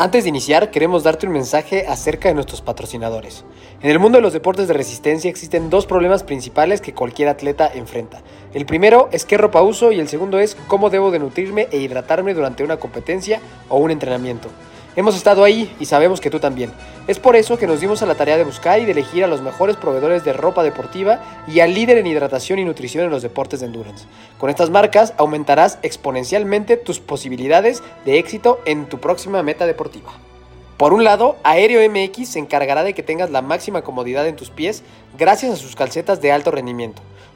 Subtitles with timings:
[0.00, 3.44] Antes de iniciar, queremos darte un mensaje acerca de nuestros patrocinadores.
[3.82, 7.68] En el mundo de los deportes de resistencia existen dos problemas principales que cualquier atleta
[7.74, 8.22] enfrenta.
[8.54, 11.78] El primero es qué ropa uso y el segundo es cómo debo de nutrirme e
[11.78, 14.48] hidratarme durante una competencia o un entrenamiento.
[14.98, 16.72] Hemos estado ahí y sabemos que tú también.
[17.06, 19.28] Es por eso que nos dimos a la tarea de buscar y de elegir a
[19.28, 23.22] los mejores proveedores de ropa deportiva y al líder en hidratación y nutrición en los
[23.22, 24.06] deportes de endurance.
[24.38, 30.10] Con estas marcas aumentarás exponencialmente tus posibilidades de éxito en tu próxima meta deportiva.
[30.76, 34.50] Por un lado, Aéreo MX se encargará de que tengas la máxima comodidad en tus
[34.50, 34.82] pies
[35.16, 37.02] gracias a sus calcetas de alto rendimiento.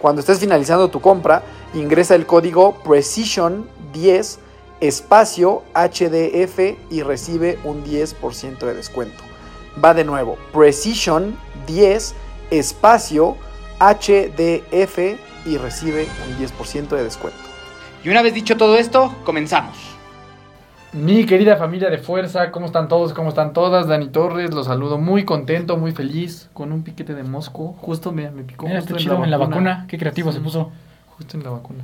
[0.00, 1.42] Cuando estés finalizando tu compra,
[1.74, 4.38] ingresa el código Precision10
[4.80, 6.58] espacio HDF
[6.90, 9.24] y recibe un 10% de descuento.
[9.82, 12.14] Va de nuevo, Precision 10
[12.50, 13.36] espacio
[13.80, 14.98] HDF
[15.46, 17.38] y recibe un 10% de descuento.
[18.04, 19.93] Y una vez dicho todo esto, comenzamos.
[20.94, 23.12] Mi querida familia de fuerza, ¿cómo están todos?
[23.12, 23.88] ¿Cómo están todas?
[23.88, 27.74] Dani Torres, los saludo muy contento, muy feliz, con un piquete de mosco.
[27.80, 29.86] Justo me, me picó Mira, justo está chido en la vacuna.
[29.88, 30.38] Qué creativo Sí.
[30.38, 30.70] se puso.
[31.16, 31.82] Justo en la vacuna.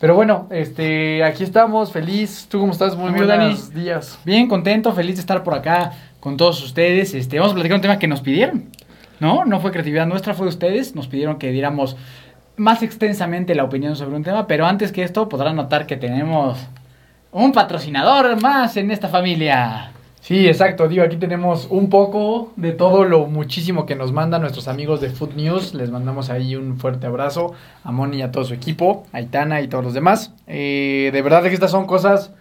[0.00, 2.48] Pero bueno, este, aquí estamos, feliz.
[2.50, 2.96] ¿Tú cómo estás?
[2.96, 4.18] Muy Amigo buenos días.
[4.24, 7.14] Bien contento, feliz de estar por acá con todos ustedes.
[7.14, 8.64] Este, vamos a platicar un tema que nos pidieron.
[9.20, 9.44] ¿No?
[9.44, 10.96] No fue creatividad nuestra, fue de ustedes.
[10.96, 11.96] Nos pidieron que diéramos
[12.56, 14.48] más extensamente la opinión sobre un tema.
[14.48, 16.58] Pero antes que esto, podrán notar que tenemos
[17.32, 19.92] un patrocinador más en esta familia.
[20.20, 20.88] Sí, exacto.
[20.88, 25.10] Digo, aquí tenemos un poco de todo lo muchísimo que nos mandan nuestros amigos de
[25.10, 25.74] Food News.
[25.74, 29.60] Les mandamos ahí un fuerte abrazo a Moni y a todo su equipo, a Itana
[29.62, 30.34] y todos los demás.
[30.46, 32.32] Eh, de verdad que estas son cosas...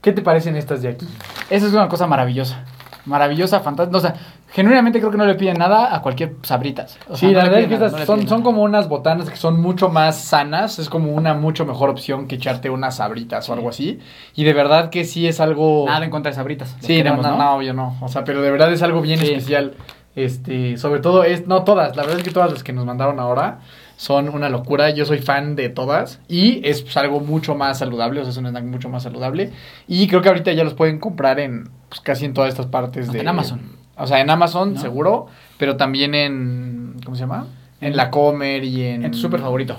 [0.00, 1.08] ¿Qué te parecen estas de aquí?
[1.48, 2.62] Esa es una cosa maravillosa.
[3.06, 3.96] Maravillosa, fantástica.
[3.96, 4.14] O sea,
[4.54, 6.96] Genuinamente creo que no le piden nada a cualquier sabritas.
[7.08, 8.88] O sea, Sí, no la verdad es que nada, estas no le son, como unas
[8.88, 10.78] botanas que son mucho más sanas.
[10.78, 13.98] Es como una mucho mejor opción que echarte unas sabritas o algo así.
[14.36, 15.86] Y de verdad que sí es algo.
[15.88, 16.76] Nada en contra de sabritas.
[16.80, 17.96] Sí, queremos, no, no, no, obvio no.
[18.00, 19.26] O sea, pero de verdad es algo bien Sí.
[19.26, 19.74] especial.
[20.16, 23.18] Este, sobre todo es, no todas, la verdad es que todas las que nos mandaron
[23.18, 23.58] ahora
[23.96, 24.90] son una locura.
[24.90, 28.36] Yo soy fan de todas y es pues, algo mucho más saludable, o sea, es
[28.36, 29.50] un snack mucho más saludable.
[29.88, 33.06] Y creo que ahorita ya los pueden comprar en pues, casi en todas estas partes
[33.06, 33.83] Hasta de en Amazon.
[33.96, 34.80] O sea, en Amazon ¿No?
[34.80, 35.26] seguro,
[35.58, 37.46] pero también en ¿cómo se llama?
[37.80, 39.76] En la Comer y en En tu súper favorito.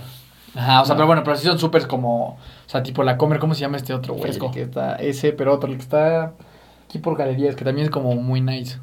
[0.55, 0.99] Ajá, o sea, No.
[0.99, 3.77] pero bueno, pero sí son súper como, o sea, tipo la Comer, ¿cómo se llama
[3.77, 4.23] este otro güey?
[4.23, 4.47] Fresco.
[4.47, 6.33] El Que está ese, pero otro, el que está
[6.87, 8.77] aquí por galerías, que también es como muy nice.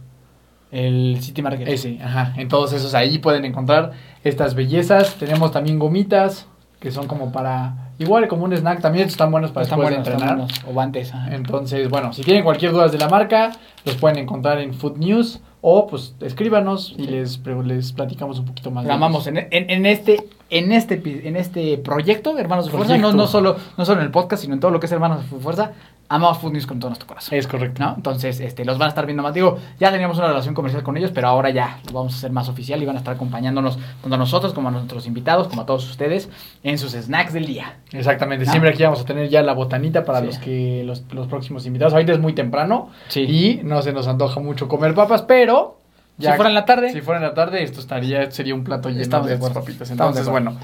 [0.70, 1.68] El City Market.
[1.68, 2.32] Ese, ajá.
[2.36, 3.92] Entonces, esos ahí pueden encontrar
[4.24, 5.16] estas bellezas.
[5.16, 6.46] Tenemos también gomitas,
[6.82, 10.06] que son como para, igual como un snack, también están buenos para Están después buenos,
[10.06, 10.36] de entrenar.
[10.66, 11.12] buenos.
[11.12, 11.32] O ajá.
[11.34, 13.52] Entonces, bueno, si tienen cualquier duda de la marca,
[13.84, 18.72] los pueden encontrar en Food News o pues escríbanos y les, les platicamos un poquito
[18.72, 18.82] más.
[18.82, 19.44] Lo de amamos ellos.
[19.52, 23.26] en, en- en este en este en este proyecto de Hermanos de Fuerza, no, no
[23.28, 25.70] solo no solo en el podcast, sino en todo lo que es Hermanos de Fuerza,
[26.14, 27.38] amamos Food News con todo nuestro corazón.
[27.38, 27.82] Es correcto.
[27.82, 27.94] ¿no?
[27.96, 29.32] Entonces, este, los van a estar viendo más.
[29.32, 32.30] Digo, ya teníamos una relación comercial con ellos, pero ahora ya lo vamos a hacer
[32.32, 35.62] más oficial y van a estar acompañándonos tanto a nosotros como a nuestros invitados, como
[35.62, 36.28] a todos ustedes,
[36.62, 37.76] en sus snacks del día.
[37.92, 38.50] Exactamente, ¿No?
[38.50, 40.26] siempre aquí vamos a tener ya la botanita para Sí.
[40.26, 41.94] los que los, los próximos invitados.
[41.94, 43.20] Ahorita es muy temprano Sí.
[43.22, 45.78] y no se nos antoja mucho comer papas, pero
[46.18, 46.92] Si fuera en la tarde.
[46.92, 49.88] si fuera en la tarde esto estaría sería un plato lleno Estamos de de papitas.
[49.88, 50.56] De Entonces, bueno,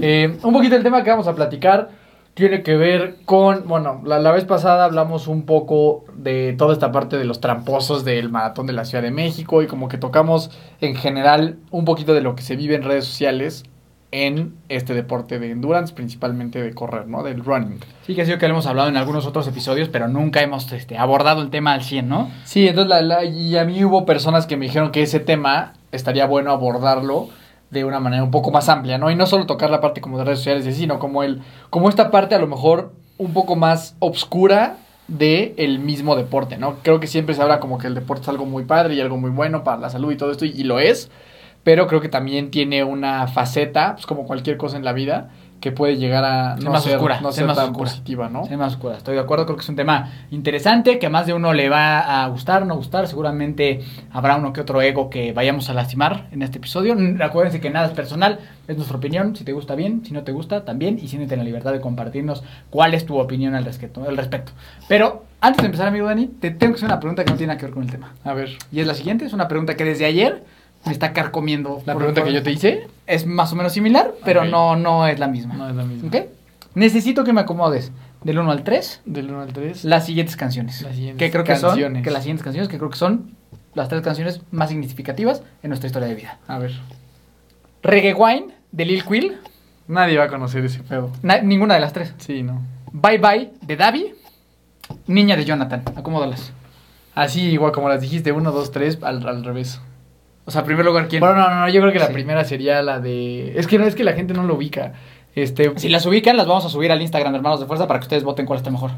[0.00, 1.90] eh, un poquito el tema que vamos a platicar
[2.36, 6.92] tiene que ver con, bueno, la, la vez pasada hablamos un poco de toda esta
[6.92, 10.50] parte de los tramposos del maratón de la Ciudad de México y como que tocamos
[10.82, 13.64] en general un poquito de lo que se vive en redes sociales
[14.12, 17.22] en este deporte de endurance, principalmente de correr, ¿no?
[17.22, 17.80] Del running.
[18.06, 20.70] Sí, que ha sido que lo hemos hablado en algunos otros episodios, pero nunca hemos
[20.72, 22.30] este, abordado el tema al 100, ¿no?
[22.44, 25.72] Sí, entonces la, la- y a mí hubo personas que me dijeron que ese tema
[25.90, 27.28] estaría bueno abordarlo
[27.80, 29.10] de una manera un poco más amplia, ¿no?
[29.10, 32.10] Y no solo tocar la parte como de redes sociales, sino como el, como esta
[32.10, 34.76] parte a lo mejor un poco más obscura
[35.08, 36.76] de el mismo deporte, ¿no?
[36.82, 39.16] Creo que siempre se habla como que el deporte es algo muy padre y algo
[39.16, 41.10] muy bueno para la salud y todo esto, y, y lo es,
[41.62, 45.30] pero creo que también tiene una faceta, pues como cualquier cosa en la vida,
[45.60, 47.90] que puede llegar a Ser no más ser, oscura, no ser ser más tan oscura.
[47.90, 48.44] positiva, ¿no?
[48.46, 48.96] Sí, más oscura.
[48.96, 51.68] Estoy de acuerdo, creo que es un tema interesante, que a más de uno le
[51.68, 53.08] va a gustar, no gustar.
[53.08, 53.80] Seguramente
[54.12, 56.96] habrá uno que otro ego que vayamos a lastimar en este episodio.
[57.22, 58.38] Acuérdense que nada es personal,
[58.68, 59.34] es nuestra opinión.
[59.34, 60.98] Si te gusta bien, si no te gusta también.
[61.00, 64.04] Y siéntete en la libertad de compartirnos cuál es tu opinión al respecto.
[64.06, 64.52] Al respecto.
[64.88, 67.48] Pero antes de empezar, amigo Dani, te tengo que hacer una pregunta que no tiene
[67.52, 68.14] nada que ver con el tema.
[68.24, 70.44] A ver, Y es la siguiente, es una pregunta que desde ayer
[70.86, 71.82] me está carcomiendo.
[71.84, 74.48] la pregunta que yo te hice Es más o menos similar, pero Ok.
[74.48, 75.54] no, no es la misma.
[75.54, 76.08] no es la misma.
[76.08, 76.26] ¿Ok?
[76.74, 77.92] Necesito que me acomodes
[78.22, 79.84] del 1 al 3 Del 1 al 3.
[79.84, 80.82] las siguientes canciones.
[80.82, 82.02] Las siguientes que creo que son canciones.
[82.04, 83.32] que las siguientes canciones que creo que son
[83.74, 86.38] las tres canciones más significativas en nuestra historia de vida.
[86.48, 86.72] A ver.
[87.82, 89.36] Reggae Wine de Lil Quill,
[89.88, 91.10] Nadie va a conocer ese pedo.
[91.22, 92.14] na- ninguna de las tres.
[92.18, 92.60] Sí, no.
[92.92, 94.14] Bye Bye de Davi,
[95.06, 95.82] Niña de Jonathan.
[95.94, 96.52] Acomódalas.
[97.14, 99.80] Así, igual como las dijiste, 1, 2, 3, al, al revés.
[100.46, 101.20] O sea, en primer lugar, ¿quién?
[101.20, 102.12] Bueno, no, no, yo creo que la Sí.
[102.14, 103.58] primera sería la de...
[103.58, 104.92] Es que no, es que la gente no lo ubica.
[105.34, 107.98] Este, Si las ubican, las vamos a subir al Instagram de Hermanos de Fuerza para
[108.00, 108.92] que ustedes voten cuál está mejor.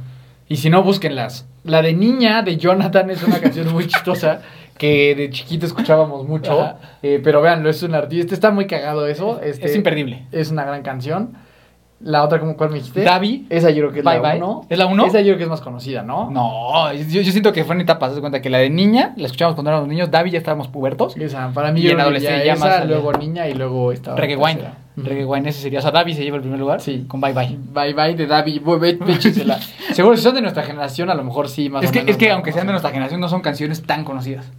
[0.49, 1.47] Y si no, búsquenlas.
[1.65, 4.41] La de Niña de Jonathan es una canción muy chistosa
[4.79, 6.75] que de chiquito escuchábamos mucho.
[7.03, 8.35] Eh, pero véanlo, es un artista.
[8.35, 9.41] Está muy cagado eso.
[9.43, 10.27] Es- este, es imperdible.
[10.33, 11.33] Es una gran canción.
[12.01, 13.03] La otra, ¿cómo, ¿cuál me dijiste?
[13.03, 13.47] Davi.
[13.51, 14.41] Esa yo creo que es Bye la Bye.
[14.41, 14.67] 1.
[14.69, 15.07] ¿Es la uno?
[15.07, 16.31] Esa yo creo que es más conocida, ¿no?
[16.31, 18.11] No, yo, yo siento que fue en etapas.
[18.11, 20.09] Haz de cuenta que la de niña la escuchamos cuando éramos niños.
[20.09, 21.17] Davi ya estábamos pubertos.
[21.17, 24.37] Esa, para mí Y yo en adolescencia ya más luego Niña y luego esta Reggae
[24.37, 24.61] Wine.
[24.97, 25.81] Reggae Wine, ese sería.
[25.81, 26.81] O sea, Davi se lleva el primer lugar.
[26.81, 27.05] Sí.
[27.09, 27.59] Con Bye Bye.
[27.73, 28.63] Bye bye de Davi.
[29.93, 32.13] Seguro si son de nuestra generación, a lo mejor sí, más Es o que, menos,
[32.13, 34.53] es que aunque sean de nuestra generación, no son canciones tan conocidas.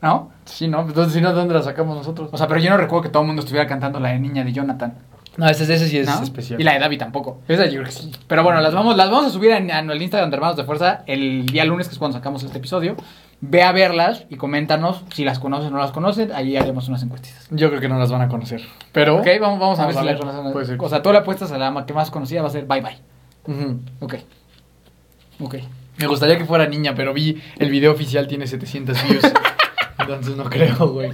[0.00, 0.30] ¿No?
[0.44, 0.82] Sí, ¿no?
[0.82, 2.28] Entonces, si no, ¿dónde la sacamos nosotros?
[2.32, 4.44] O sea, pero yo no recuerdo que todo el mundo estuviera cantando la de Niña
[4.44, 4.94] de Jonathan.
[5.36, 6.22] No, ese, ese sí es ¿no?
[6.22, 6.60] especial.
[6.60, 7.40] Y la de Davi tampoco.
[7.48, 8.10] Esa yo creo que sí.
[8.26, 10.64] Pero bueno, las vamos, las vamos a subir en, en el Instagram de Hermanos de
[10.64, 12.96] Fuerza el día lunes, que es cuando sacamos este episodio.
[13.42, 16.32] Ve a verlas y coméntanos si las conocen o no las conocen.
[16.32, 17.48] Ahí haremos unas encuestas.
[17.50, 18.62] Yo creo que no las van a conocer.
[18.92, 19.18] Pero.
[19.18, 20.80] Ok, vamos, vamos a ver si las conocen.
[20.80, 22.98] O sea, tú le apuestas a la que más conocida va a ser Bye Bye.
[23.54, 23.80] Ujú.
[24.00, 24.14] Ok.
[25.40, 25.56] Ok.
[25.98, 29.24] Me gustaría que fuera niña, pero vi el video oficial tiene 700 views.
[29.98, 31.10] Entonces no creo, güey.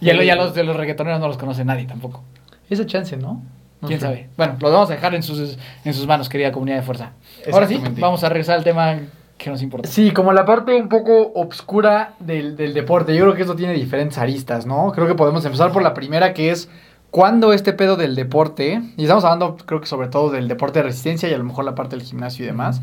[0.00, 2.22] Y ya, ya los de los reggaetoneros no los conoce nadie tampoco.
[2.68, 3.42] Esa chance, ¿no?
[3.86, 4.28] ¿Quién sabe?
[4.36, 7.12] Bueno, lo vamos a dejar en sus, en sus manos, querida comunidad de fuerza.
[7.52, 8.98] Ahora sí, vamos a regresar al tema
[9.36, 9.88] que nos importa.
[9.88, 13.14] Sí, como la parte un poco obscura del, del deporte.
[13.14, 14.92] Yo creo que esto tiene diferentes aristas, ¿no?
[14.92, 16.68] Creo que podemos empezar por la primera, que es
[17.10, 20.84] cuando este pedo del deporte, y estamos hablando creo que sobre todo del deporte de
[20.84, 22.80] resistencia y a lo mejor la parte del gimnasio y demás,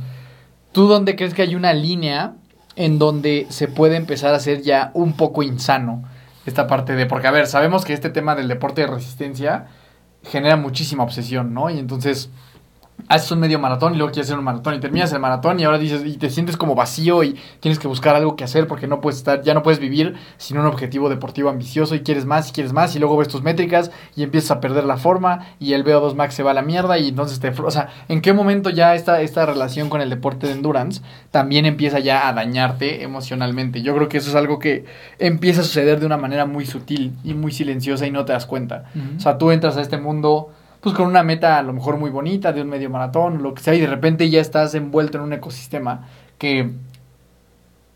[0.72, 2.34] ¿tú dónde crees que hay una línea
[2.76, 6.04] en donde se puede empezar a hacer ya un poco insano
[6.46, 9.68] esta parte de, porque a ver, sabemos que este tema del deporte de resistencia
[10.24, 11.70] genera muchísima obsesión, ¿no?
[11.70, 12.30] Y entonces
[13.08, 15.64] haces un medio maratón y luego quieres hacer un maratón y terminas el maratón y
[15.64, 18.88] ahora dices y te sientes como vacío y tienes que buscar algo que hacer porque
[18.88, 22.50] no puedes estar ya no puedes vivir sin un objetivo deportivo ambicioso y quieres más
[22.50, 25.74] y quieres más y luego ves tus métricas y empiezas a perder la forma y
[25.74, 28.34] el VO2 max se va a la mierda y entonces te o sea, ¿en qué
[28.34, 33.04] momento ya esta esta relación con el deporte de endurance también empieza ya a dañarte
[33.04, 33.82] emocionalmente?
[33.82, 34.86] Yo creo que eso es algo que
[35.20, 38.46] empieza a suceder de una manera muy sutil y muy silenciosa y no te das
[38.46, 38.86] cuenta.
[39.18, 40.52] O sea, tú entras a este mundo
[40.84, 43.64] pues con una meta a lo mejor muy bonita de un medio maratón, lo que
[43.64, 46.72] sea, y de repente ya estás envuelto en un ecosistema que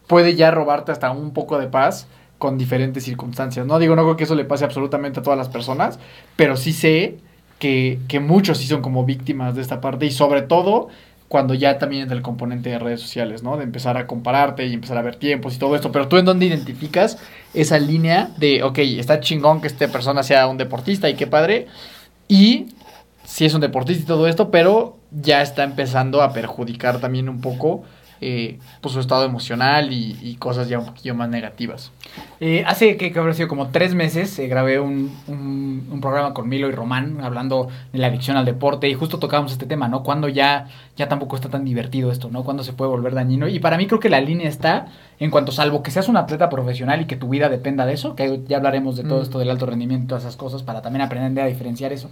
[0.08, 3.66] puede ya robarte hasta un poco de paz con diferentes circunstancias.
[3.66, 6.00] No digo, no creo que eso le pase absolutamente a todas las personas,
[6.38, 7.18] pero sí sé
[7.60, 10.88] que, que muchos sí son como víctimas de esta parte y sobre todo
[11.28, 13.58] cuando ya también es del componente de redes sociales, ¿no?
[13.58, 15.92] De empezar a compararte y empezar a ver tiempos y todo esto.
[15.92, 17.18] Pero tú en dónde identificas
[17.54, 21.68] esa línea de, ok, está chingón que esta persona sea un deportista y qué padre.
[22.30, 22.68] Y
[23.28, 27.42] sí es un deportista y todo esto, pero ya está empezando a perjudicar también un
[27.42, 27.84] poco
[28.20, 31.92] eh, pues su estado emocional y, y cosas ya un poquillo más negativas.
[32.40, 36.34] Eh, hace que, que habrá sido como tres meses eh, grabé un, un, un programa
[36.34, 39.88] con Milo y Román hablando de la adicción al deporte y justo tocábamos este tema,
[39.88, 40.02] ¿no?
[40.02, 42.44] Cuando ya, ya tampoco está tan divertido esto, ¿no?
[42.44, 43.48] Cuando se puede volver dañino.
[43.50, 44.88] Y para mí creo que la línea está
[45.20, 48.16] en cuanto, salvo que seas un atleta profesional y que tu vida dependa de eso,
[48.16, 49.24] que ya hablaremos de todo Mm.
[49.24, 52.10] esto del alto rendimiento y todas esas cosas para también aprender a diferenciar eso.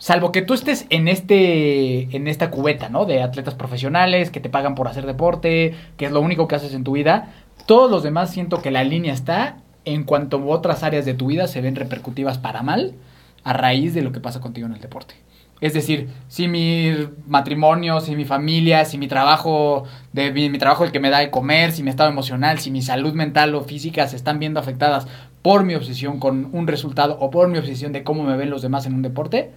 [0.00, 3.04] Salvo que tú estés en este en esta cubeta, ¿no?
[3.04, 6.72] De atletas profesionales que te pagan por hacer deporte, que es lo único que haces
[6.72, 7.28] en tu vida.
[7.66, 11.46] Todos los demás siento que la línea está en cuanto otras áreas de tu vida
[11.48, 12.94] se ven repercutivas para mal
[13.44, 15.16] a raíz de lo que pasa contigo en el deporte.
[15.60, 16.94] Es decir, si mi
[17.26, 21.18] matrimonio, si mi familia, si mi trabajo, de mi, mi trabajo el que me da
[21.18, 24.60] de comer, si mi estado emocional, si mi salud mental o física se están viendo
[24.60, 25.06] afectadas
[25.42, 28.62] por mi obsesión con un resultado o por mi obsesión de cómo me ven los
[28.62, 29.50] demás en un deporte,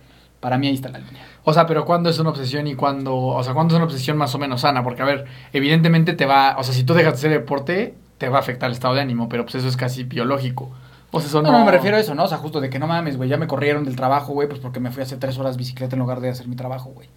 [0.44, 1.26] para mí ahí está la línea.
[1.46, 4.18] O sea, pero ¿cuándo es una obsesión y cuándo, o sea, cuándo es una obsesión
[4.18, 4.84] más o menos sana?
[4.84, 5.24] Porque, a ver,
[5.54, 8.68] evidentemente te va, o sea, si tú dejas de hacer deporte, te va a afectar
[8.68, 10.70] el estado de ánimo, pero pues eso es casi biológico.
[11.16, 11.60] O sea, eso No, no...
[11.60, 12.24] no, me refiero a eso, ¿no?
[12.24, 14.60] O sea, justo de que no mames, güey, ya me corrieron del trabajo, güey, pues
[14.60, 17.08] porque me fui a hacer tres horas bicicleta en lugar de hacer mi trabajo, güey.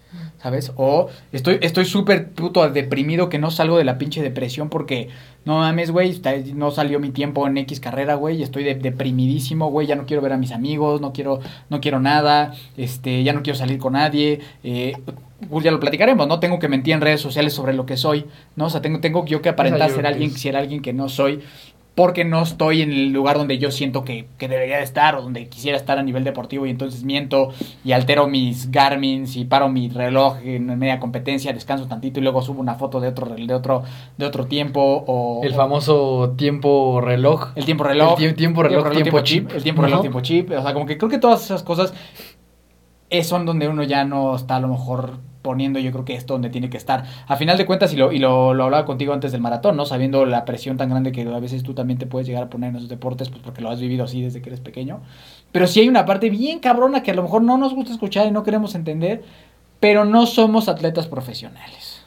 [0.41, 0.71] ¿Sabes?
[0.75, 5.09] O estoy estoy súper puto deprimido que no salgo de la pinche depresión porque,
[5.45, 6.21] no mames, güey,
[6.53, 10.05] no salió mi tiempo en X carrera, güey, y estoy de- deprimidísimo, güey, ya no
[10.05, 11.39] quiero ver a mis amigos, no quiero,
[11.69, 14.95] no quiero nada, este, ya no quiero salir con nadie, eh,
[15.49, 16.39] pues ya lo platicaremos, ¿no?
[16.39, 18.25] Tengo que mentir en redes sociales sobre lo que soy,
[18.55, 18.65] ¿no?
[18.65, 21.09] O sea, tengo, tengo yo que aparentar yo ser alguien, es- ser alguien que no
[21.09, 21.41] soy
[21.97, 25.23] porque no estoy en el lugar donde yo siento que, que debería de estar o
[25.23, 27.49] donde quisiera estar a nivel deportivo y entonces miento
[27.83, 32.43] y altero mis Garmins y paro mi reloj en media competencia, descanso tantito y luego
[32.43, 33.81] subo una foto de otro de otro
[34.15, 37.47] de otro tiempo o El famoso tiempo reloj.
[37.55, 39.51] el tiempo reloj, El tie- tiempo reloj, tiempo chip.
[39.55, 40.01] el tiempo reloj, Ajá.
[40.01, 41.95] tiempo chip, o sea, como que creo que todas esas cosas
[43.09, 46.33] eh, son donde uno ya no está a lo mejor poniendo, yo creo que esto
[46.33, 47.05] donde tiene que estar.
[47.27, 49.85] A final de cuentas, y lo, y lo, lo hablaba contigo antes del maratón, ¿no?
[49.85, 52.69] Sabiendo la presión tan grande que a veces tú también te puedes llegar a poner
[52.69, 55.01] en esos deportes, pues porque lo has vivido así desde que eres pequeño.
[55.51, 58.27] Pero sí hay una parte bien cabrona que a lo mejor no nos gusta escuchar
[58.27, 59.23] y no queremos entender,
[59.79, 62.05] pero no somos atletas profesionales.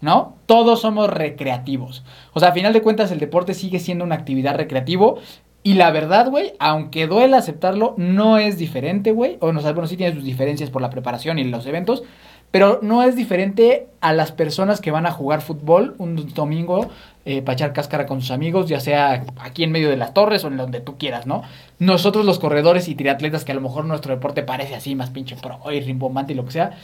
[0.00, 0.36] ¿No?
[0.44, 2.04] Todos somos recreativos.
[2.34, 5.18] O sea, a final de cuentas el deporte sigue siendo una actividad recreativo.
[5.62, 9.36] Y la verdad, güey, aunque duela aceptarlo, no es diferente, güey.
[9.40, 12.04] O no, bueno, sí tiene sus diferencias por la preparación y los eventos.
[12.50, 16.90] Pero no es diferente a las personas que van a jugar fútbol un domingo
[17.24, 20.44] eh, para echar cáscara con sus amigos, ya sea aquí en medio de las torres
[20.44, 21.42] o en donde tú quieras, ¿no?
[21.78, 25.34] Nosotros los corredores y triatletas, que a lo mejor nuestro deporte parece así, más pinche
[25.34, 26.78] pro y rimbombante y lo que sea,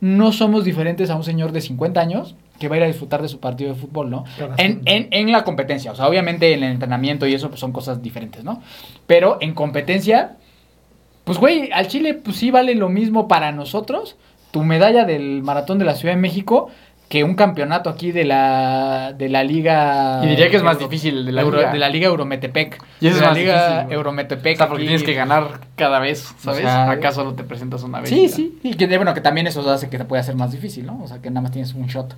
[0.00, 3.22] no somos diferentes a un señor de 50 años que va a ir a disfrutar
[3.22, 4.24] de su partido de fútbol, ¿no?
[4.56, 7.72] En, en, en la competencia, o sea, obviamente en el entrenamiento y eso pues, son
[7.72, 8.62] cosas diferentes, ¿no?
[9.06, 10.36] Pero en competencia,
[11.24, 14.16] pues güey, al Chile pues sí vale lo mismo para nosotros
[14.52, 16.70] tu medalla del maratón de la Ciudad de México
[17.08, 20.88] que un campeonato aquí de la de la liga Y diría que es más Euro-
[20.88, 21.72] difícil de la Euro- liga.
[21.72, 23.92] de la liga Eurometepec Y eso de es la liga difícil.
[23.94, 24.88] Eurometepec O sea, porque aquí.
[24.88, 26.60] tienes que ganar cada vez, ¿sabes?
[26.62, 28.08] sea, Acá solo te presentas una vez.
[28.08, 28.58] Sí, y sí.
[28.62, 31.02] Y que bueno, que también eso hace que te pueda hacer más difícil, ¿no?
[31.02, 32.14] O sea, que nada más tienes un shot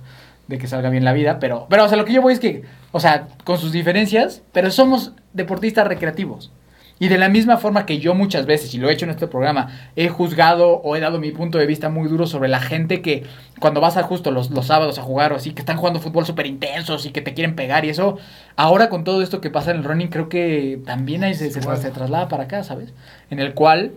[0.47, 2.39] de que salga bien la vida, pero pero o sea, lo que yo voy es
[2.39, 2.61] que,
[2.93, 6.51] o sea, con sus diferencias, pero somos deportistas recreativos.
[6.97, 9.27] Y de la misma forma que yo muchas veces, y lo he hecho en este
[9.27, 13.01] programa, he juzgado o he dado mi punto de vista muy duro sobre la gente
[13.01, 13.23] que
[13.59, 16.25] cuando vas a justo los, los sábados a jugar o así, que están jugando fútbol
[16.25, 18.17] súper intensos y que te quieren pegar y eso,
[18.55, 21.61] ahora con todo esto que pasa en el running, creo que también ahí se, se,
[21.61, 22.93] se traslada para acá, ¿sabes?
[23.29, 23.95] En el cual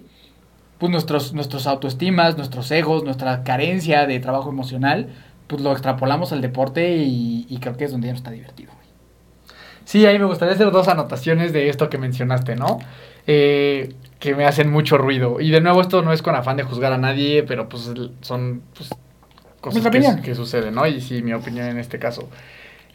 [0.78, 5.09] pues nuestros, nuestros autoestimas, nuestros egos, nuestra carencia de trabajo emocional,
[5.47, 8.77] pues lo extrapolamos al deporte y, y creo que es donde ya no está divertido.
[9.88, 12.78] Sí, ahí me gustaría hacer dos anotaciones de esto que mencionaste, ¿no?
[13.26, 15.40] Eh, que me hacen mucho ruido.
[15.40, 17.90] Y de nuevo, esto no es con afán de juzgar a nadie, pero pues
[18.21, 18.90] son pues,
[19.62, 20.87] cosas que suceden, ¿no?
[20.87, 22.28] Y sí, mi opinión en este caso.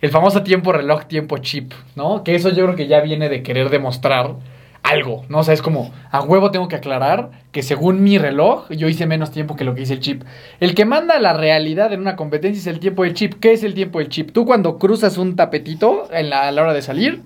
[0.02, 2.24] El famoso tiempo reloj, tiempo chip, ¿no?
[2.24, 4.36] Que eso yo creo que ya viene de querer demostrar
[4.84, 5.40] algo, ¿no?
[5.40, 9.06] O sea, es como, a huevo tengo que aclarar que según mi reloj, yo hice
[9.06, 10.24] menos tiempo que lo que hice el chip.
[10.60, 13.36] El que manda la realidad en una competencia es el tiempo del chip.
[13.40, 14.32] ¿Qué es el tiempo del chip?
[14.32, 17.22] Tú cuando cruzas un tapetito en la- a la hora de salir,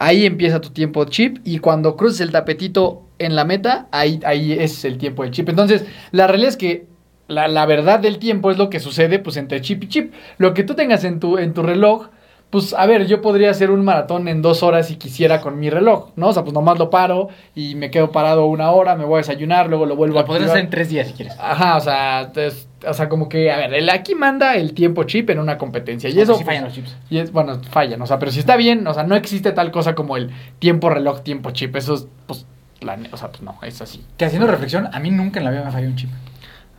[0.00, 4.52] ahí empieza tu tiempo chip y cuando cruces el tapetito en la meta, ahí, ahí
[4.52, 5.48] es el tiempo del chip.
[5.48, 6.86] Entonces, la realidad es que
[7.28, 10.12] la, la verdad del tiempo es lo que sucede pues entre chip y chip.
[10.38, 12.08] Lo que tú tengas en tu, en tu reloj,
[12.50, 15.68] pues a ver, yo podría hacer un maratón en dos horas si quisiera con mi
[15.68, 16.28] reloj, ¿no?
[16.28, 19.18] O sea, pues nomás lo paro y me quedo parado una hora, me voy a
[19.18, 20.56] desayunar, luego lo vuelvo a Lo podrías activar.
[20.56, 21.36] hacer en tres días si quieres.
[21.38, 25.04] Ajá, o sea, es- o sea, como que, a ver, el aquí manda el tiempo
[25.04, 26.08] chip en una competencia.
[26.08, 26.96] Y eso, sí fallan los chips.
[27.10, 29.70] y es, bueno, fallan, o sea, pero si está bien, o sea, no existe tal
[29.70, 31.74] cosa como el tiempo reloj, tiempo chip.
[31.76, 32.46] Eso es, pues,
[32.80, 34.04] la ne- o sea, pues no, es así.
[34.16, 36.10] Que haciendo reflexión, a mí nunca en la vida me falló un chip.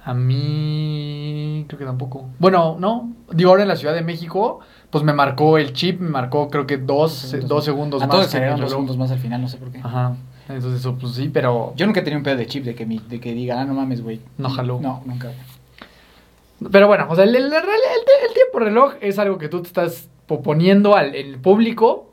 [0.06, 2.30] A mí, creo que tampoco.
[2.40, 4.60] Bueno, no, digo, ahora en la Ciudad de México,
[4.90, 8.16] pues me marcó el chip, me marcó creo que dos, dos segundos, a más.
[8.16, 9.80] todos que dos segundos más al final, no sé por qué.
[9.84, 10.16] Ajá,
[10.48, 12.86] entonces eso, pues sí, pero Yo nunca he tenido un pedo de chip de que,
[12.86, 14.20] mi, de que diga, ah, no mames, güey.
[14.38, 14.80] No jaló.
[14.82, 15.32] No, nunca.
[16.72, 19.62] Pero bueno, o sea, el, el- el- el- el tiempo reloj es algo que tú
[19.62, 22.10] te estás poniendo al el público,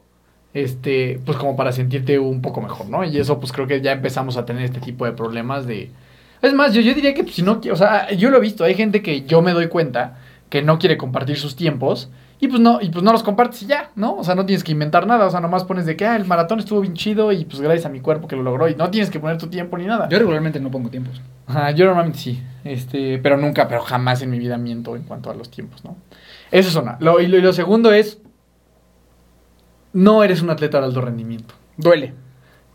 [0.55, 3.05] este, pues como para sentirte un poco mejor, ¿no?
[3.05, 5.91] Y eso, pues creo que ya empezamos a tener este tipo de problemas de...
[6.43, 8.65] Es más, yo, yo diría que pues, si no, o sea, yo lo he visto,
[8.65, 10.19] hay gente que yo me doy cuenta
[10.49, 13.67] que no quiere compartir sus tiempos y pues no, y pues no los compartes y
[13.67, 14.17] ya, ¿no?
[14.17, 16.27] O sea, no tienes que inventar nada, o sea, nomás pones de que, ah, el
[16.27, 18.91] maratón estuvo bien chido y pues gracias a mi cuerpo que lo logró y no
[18.91, 20.09] tienes que poner tu tiempo ni nada.
[20.09, 21.23] Yo regularmente no pongo tiempos.
[21.47, 25.31] Ajá, yo normalmente sí, este, pero nunca, pero jamás en mi vida miento en cuanto
[25.31, 25.97] a los tiempos, ¿no?
[26.51, 26.99] Eso es una.
[27.01, 28.21] Lo, y, lo, y lo segundo es,
[29.95, 31.55] no eres un atleta de alto rendimiento.
[31.79, 32.27] Duele.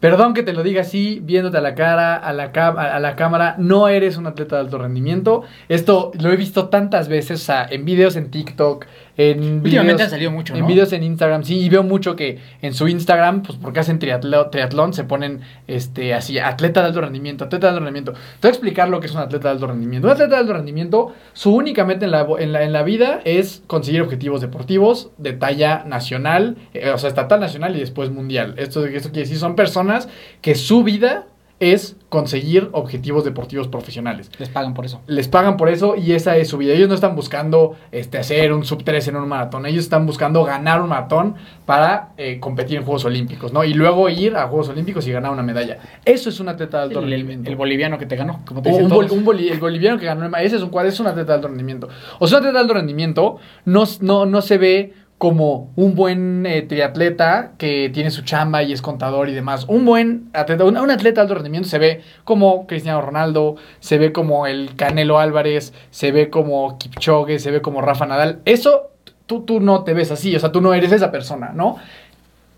[0.01, 3.55] Perdón que te lo diga así, viéndote a la cara, a la, a la cámara,
[3.59, 5.43] no eres un atleta de alto rendimiento.
[5.69, 8.87] Esto lo he visto tantas veces, o sea, en videos en TikTok,
[9.29, 10.67] en Últimamente videos, han salido mucho, en ¿no?
[10.67, 14.49] videos en Instagram, sí, y veo mucho que en su Instagram, pues porque hacen triatlo-
[14.49, 18.13] triatlón, se ponen este así, atleta de alto rendimiento, atleta de alto rendimiento.
[18.13, 20.07] Te voy a explicar lo que es un atleta de alto rendimiento.
[20.07, 23.21] Un atleta de alto rendimiento, su única meta en la, en la, en la vida
[23.25, 28.55] es conseguir objetivos deportivos de talla nacional, eh, o sea, estatal, nacional y después mundial.
[28.57, 30.09] Esto, esto quiere decir, son personas
[30.41, 31.25] que su vida
[31.61, 34.99] es conseguir objetivos deportivos profesionales Les pagan por eso.
[35.07, 36.73] les pagan por eso y esa es su vida.
[36.73, 40.43] Ellos no están buscando este, hacer un sub 3 en un maratón, ellos están buscando
[40.43, 43.63] ganar un maratón para eh, competir en Juegos Olímpicos, ¿no?
[43.63, 45.77] Y luego ir a Juegos Olímpicos y ganar una medalla.
[46.03, 47.49] Eso es un atleta de alto El, rendimiento.
[47.49, 49.17] el boliviano que te ganó, como te O dicen un, bol- todos.
[49.19, 51.47] un boli- el boliviano que ganó ese es un cuadro, es un atleta de alto
[51.47, 51.87] rendimiento.
[52.19, 56.47] O sea, un atleta de alto rendimiento no, no, no se ve como un buen
[56.47, 59.65] eh, triatleta que tiene su chamba y es contador y demás.
[59.67, 63.99] Un buen atleta, un, un atleta de alto rendimiento se ve como Cristiano Ronaldo, se
[63.99, 68.39] ve como el Canelo Álvarez, se ve como Kipchoge, se ve como Rafa Nadal.
[68.45, 68.89] Eso
[69.27, 71.75] tú, tú no te ves así, o sea, tú no eres esa persona, ¿no?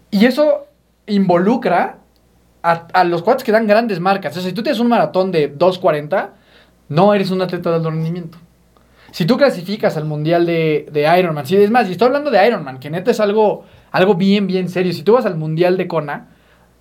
[0.10, 0.68] Y eso
[1.06, 1.98] involucra
[2.62, 4.38] a, a los cuates que dan grandes marcas.
[4.38, 6.30] O sea, si tú tienes un maratón de 2.40,
[6.88, 8.38] no eres un atleta de alto rendimiento.
[9.14, 12.48] Si tú clasificas al mundial de, de Ironman, si es más, y estoy hablando de
[12.48, 14.92] Ironman, que neta es algo, algo bien, bien serio.
[14.92, 16.30] Si tú vas al mundial de Kona,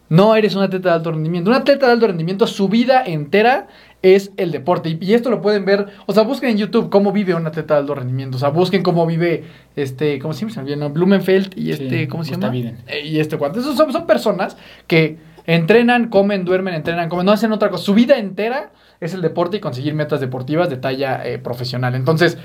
[0.09, 1.51] no eres un atleta de alto rendimiento.
[1.51, 3.69] Un atleta de alto rendimiento, su vida entera
[4.01, 4.89] es el deporte.
[4.89, 7.75] Y, y esto lo pueden ver, o sea, busquen en YouTube cómo vive un atleta
[7.75, 8.39] de alto rendimiento.
[8.39, 9.45] O sea, busquen cómo vive,
[9.77, 10.89] este, ¿cómo se llama?
[10.89, 12.57] Blumenfeld y Sí, este, ¿cómo se llama?
[12.57, 13.61] Eh, y este cuánto.
[13.61, 17.85] Esos son, son personas que entrenan, comen, duermen, entrenan, comen, no hacen otra cosa.
[17.85, 21.95] Su vida entera es el deporte y conseguir metas deportivas de talla eh, profesional.
[21.95, 22.39] Entonces,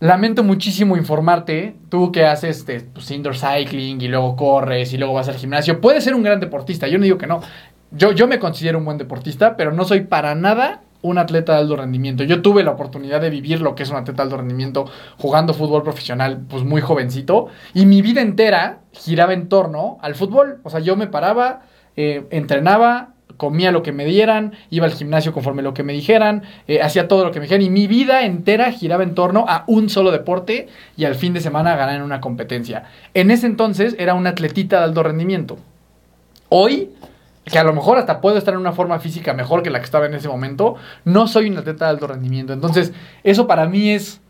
[0.00, 5.14] lamento muchísimo informarte, tú que haces este, pues, indoor cycling y luego corres y luego
[5.14, 7.40] vas al gimnasio, puedes ser un gran deportista, yo no digo que no.
[7.90, 11.58] Yo, yo me considero un buen deportista, pero no soy para nada un atleta de
[11.58, 12.24] alto rendimiento.
[12.24, 14.86] Yo tuve la oportunidad de vivir lo que es un atleta de alto rendimiento
[15.18, 20.60] jugando fútbol profesional, pues muy jovencito, y mi vida entera giraba en torno al fútbol.
[20.64, 21.62] O sea, yo me paraba,
[21.96, 26.42] eh, entrenaba, comía lo que me dieran, iba al gimnasio conforme lo que me dijeran,
[26.68, 29.64] eh, hacía todo lo que me dijeran y mi vida entera giraba en torno a
[29.66, 32.84] un solo deporte y al fin de semana ganar en una competencia.
[33.14, 35.58] En ese entonces era un atletita de alto rendimiento.
[36.48, 36.90] Hoy,
[37.44, 39.84] que a lo mejor hasta puedo estar en una forma física mejor que la que
[39.84, 42.52] estaba en ese momento, no soy un atleta de alto rendimiento.
[42.52, 44.20] Entonces, eso para mí es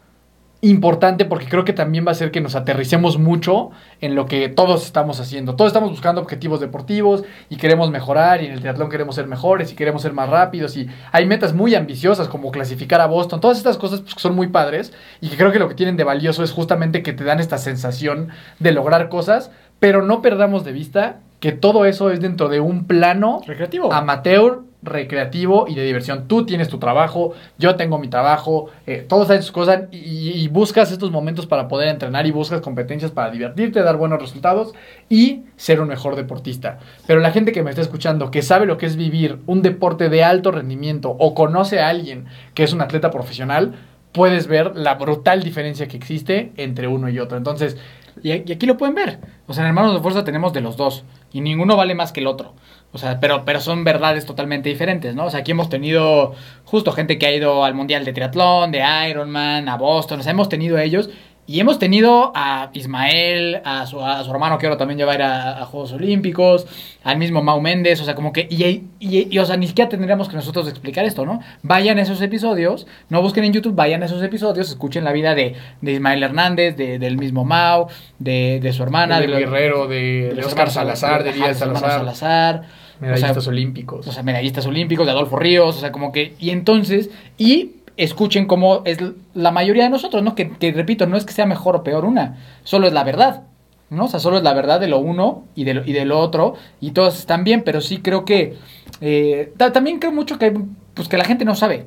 [0.71, 4.49] importante porque creo que también va a hacer que nos aterricemos mucho en lo que
[4.49, 5.57] todos estamos haciendo.
[5.57, 9.73] Todos estamos buscando objetivos deportivos y queremos mejorar y en el triatlón queremos ser mejores
[9.73, 13.41] y queremos ser más rápidos y hay metas muy ambiciosas como clasificar a Boston.
[13.41, 16.05] Todas estas cosas pues, son muy padres y que creo que lo que tienen de
[16.05, 19.51] valioso es justamente que te dan esta sensación de lograr cosas,
[19.81, 23.93] pero no perdamos de vista que todo eso es dentro de un plano Recreativo.
[23.93, 26.29] amateur, recreativo y de diversión.
[26.29, 30.49] Tú tienes tu trabajo, yo tengo mi trabajo, eh, todos hacen sus cosas y, y-
[30.49, 34.73] buscas estos momentos para poder entrenar y buscas competencias para divertirte, dar buenos resultados
[35.09, 36.79] y ser un mejor deportista.
[37.07, 40.09] Pero la gente que me está escuchando, que sabe lo que es vivir un deporte
[40.09, 43.75] de alto rendimiento o conoce a alguien que es un atleta profesional,
[44.13, 47.37] puedes ver la brutal diferencia que existe entre uno y otro.
[47.37, 47.77] Entonces,
[48.23, 49.19] y aquí lo pueden ver.
[49.49, 51.05] O sea, en Hermanos de Fuerza tenemos de los dos.
[51.33, 52.55] Y ninguno vale más que el otro.
[52.95, 55.25] O sea, pero, pero son verdades totalmente diferentes, ¿no?
[55.27, 58.83] O sea, aquí hemos tenido justo gente que ha ido al Mundial de Triatlón, de
[59.11, 60.21] Ironman, a Boston.
[60.21, 61.11] O sea, hemos tenido a ellos.
[61.47, 65.15] Y hemos tenido a Ismael, a su, a su hermano que ahora también lleva a
[65.17, 66.67] ir a, a Juegos Olímpicos,
[67.03, 68.65] al mismo Mau Méndez, o sea, como que, y,
[68.99, 71.41] y- y, o sea, ni siquiera tendríamos que nosotros explicar esto, ¿no?
[71.63, 75.35] Vayan a esos episodios, no busquen en YouTube, vayan a esos episodios, escuchen la vida
[75.35, 80.31] de, de Ismael Hernández, de- del mismo Mau, de, de su hermana, de Guerrero, de,
[80.47, 82.63] Oscar Salazar, de Díaz Salazar,
[83.01, 84.07] medallistas o sea, olímpicos.
[84.07, 88.47] o sea, medallistas olímpicos, de Adolfo Ríos, o sea, como que, y entonces, y escuchen
[88.47, 88.99] cómo es
[89.35, 90.35] la mayoría de nosotros, ¿no?
[90.35, 93.43] Que, que, repito, no es que sea mejor o peor una, solo es la verdad,
[93.91, 94.07] ¿no?
[94.07, 96.19] O sea, solo es la verdad de lo uno y de lo, y de lo
[96.19, 98.57] otro, y todos están bien, pero sí creo que,
[99.01, 100.53] eh, ta- también creo mucho que,
[100.95, 101.87] pues, que la gente no sabe,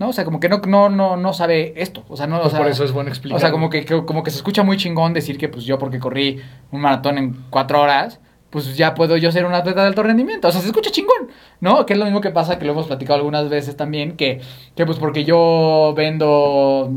[0.00, 0.08] ¿no?
[0.08, 2.52] O sea, como que no, no, no, no sabe esto, o sea, no, o Pues
[2.52, 3.36] sea, por eso es bueno explicar.
[3.36, 5.98] o sea, como que- como que se escucha muy chingón decir que pues yo porque
[6.00, 6.40] corrí
[6.72, 8.18] un maratón en cuatro horas,
[8.50, 10.48] pues ya puedo yo ser un atleta de alto rendimiento.
[10.48, 11.28] O sea, se escucha chingón,
[11.60, 11.86] ¿no?
[11.86, 14.40] Que es lo mismo que pasa, que lo hemos platicado algunas veces también, que,
[14.74, 16.90] que pues porque yo vendo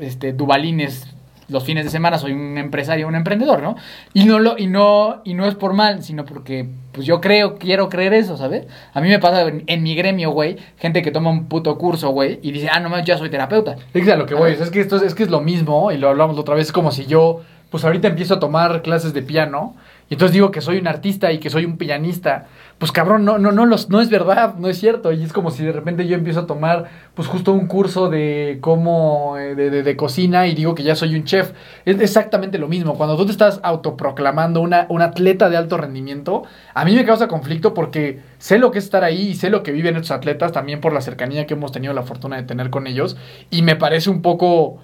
[0.00, 1.16] este dubalines
[1.48, 3.76] los fines de semana, soy un empresario, un emprendedor, ¿no?
[4.12, 7.56] Y no lo, y no, y no es por mal, sino porque pues yo creo,
[7.56, 8.66] quiero creer eso, ¿sabes?
[8.92, 12.10] A mí me pasa en, en mi gremio, güey, gente que toma un puto curso,
[12.10, 13.76] güey, y dice, ah, no ya soy terapeuta.
[13.94, 15.92] Es que a lo que voy, es que esto es, es que es lo mismo,
[15.92, 18.82] y lo hablamos la otra vez, es como si yo, pues ahorita empiezo a tomar
[18.82, 19.74] clases de piano,
[20.08, 22.46] y entonces digo que soy un artista y que soy un pianista.
[22.78, 25.10] Pues cabrón, no, no, no, los, no es verdad, no es cierto.
[25.10, 28.58] Y es como si de repente yo empiezo a tomar, pues justo un curso de
[28.60, 31.50] cómo, eh, de, de- de cocina y digo que ya soy un chef.
[31.84, 32.94] Es exactamente lo mismo.
[32.96, 37.26] Cuando tú te estás autoproclamando una, un atleta de alto rendimiento, a mí me causa
[37.26, 40.52] conflicto porque sé lo que es estar ahí y sé lo que viven estos atletas
[40.52, 43.16] también por la cercanía que hemos tenido la fortuna de tener con ellos.
[43.50, 44.78] Y me parece un poco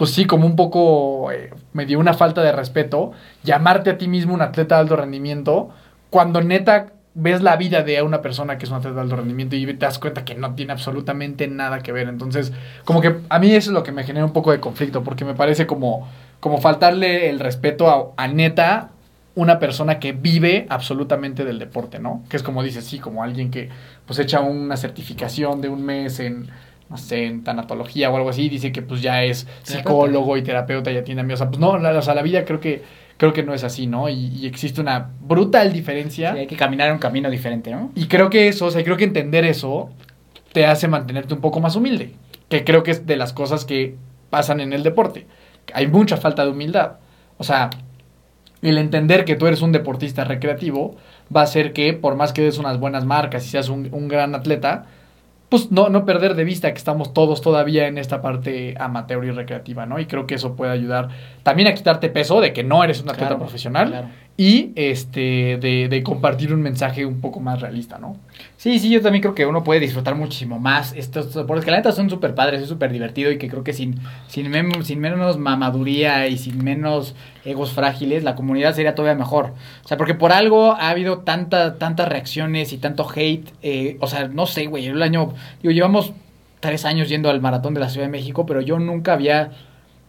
[0.00, 4.08] pues sí, como un poco eh, me dio una falta de respeto llamarte a ti
[4.08, 5.68] mismo un atleta de alto rendimiento
[6.08, 9.56] cuando neta ves la vida de una persona que es un atleta de alto rendimiento
[9.56, 12.08] y te das cuenta que no tiene absolutamente nada que ver.
[12.08, 12.50] Entonces,
[12.86, 15.26] como que a mí eso es lo que me genera un poco de conflicto porque
[15.26, 16.08] me parece como,
[16.40, 18.92] como faltarle el respeto a, a neta
[19.34, 22.22] una persona que vive absolutamente del deporte, ¿no?
[22.30, 23.68] Que es como dices, sí, como alguien que
[24.06, 26.48] pues echa una certificación de un mes en
[26.90, 30.90] no sé, en tanatología o algo así, dice que pues ya es psicólogo y terapeuta
[30.90, 31.32] y atiende a mí.
[31.32, 32.82] O sea, pues no, la, o sea, la vida creo que,
[33.16, 34.08] creo que no es así, ¿no?
[34.08, 36.32] Y, y existe una brutal diferencia.
[36.32, 37.92] Sí, hay que caminar un camino diferente, ¿no?
[37.94, 39.90] Y creo que eso, o sea, creo que entender eso
[40.52, 42.12] te hace mantenerte un poco más humilde.
[42.48, 43.94] Que creo que es de las cosas que
[44.28, 45.26] pasan en el deporte.
[45.72, 46.94] Hay mucha falta de humildad.
[47.38, 47.70] O sea,
[48.62, 50.96] el entender que tú eres un deportista recreativo
[51.34, 54.08] va a hacer que, por más que des unas buenas marcas y seas un, un
[54.08, 54.86] gran atleta,
[55.50, 59.32] pues no, no perder de vista que estamos todos todavía en esta parte amateur y
[59.32, 59.98] recreativa, ¿no?
[59.98, 61.08] Y creo que eso puede ayudar
[61.42, 64.08] también a quitarte peso de que no eres un atleta Claro, profesional claro.
[64.36, 68.16] Y este de, de compartir un mensaje un poco más realista, ¿no?
[68.56, 71.78] Sí, sí, yo también creo que uno puede disfrutar muchísimo más estos deportes que la
[71.78, 74.50] neta son súper padres, es súper divertido y que creo que sin, sin,
[74.84, 77.14] sin menos mamaduría y sin menos
[77.44, 79.52] egos frágiles, la comunidad sería todavía mejor.
[79.84, 83.48] O sea, porque por algo ha habido tanta, tantas reacciones y tanto hate.
[83.62, 86.12] eh, o sea, no sé, güey, el año, digo, llevamos
[86.60, 89.52] tres años yendo al maratón de la Ciudad de México, pero yo nunca había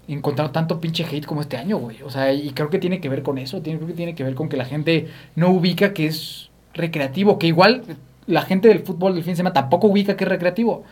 [0.07, 2.01] encontrado tanto pinche hate como este año, güey.
[2.03, 4.23] O sea, y creo que tiene que ver con eso, tiene, creo que tiene que
[4.23, 7.83] ver con que la gente no ubica que es recreativo, que igual
[8.27, 10.83] la gente del fútbol del fin de semana tampoco ubica que es recreativo.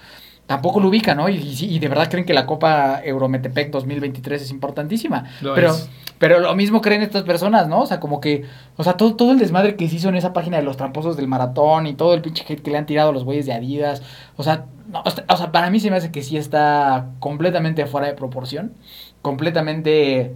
[0.50, 1.30] Tampoco lo ubica, ¿no?
[1.30, 5.26] Y, y de verdad creen que la Copa Eurometepec 2023 es importantísima.
[5.42, 5.88] Lo pero, es.
[6.18, 7.82] pero lo mismo creen estas personas, ¿no?
[7.82, 10.34] O sea, como que, o sea, todo, todo el desmadre que se hizo en esa
[10.34, 13.12] página de los tramposos del maratón y todo el pinche hate que le han tirado
[13.12, 14.02] a los güeyes de Adidas.
[14.38, 17.10] O sea, no, o sea, o sea, para mí se me hace que sí está
[17.20, 18.74] completamente fuera de proporción,
[19.22, 20.34] completamente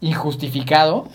[0.00, 1.08] injustificado.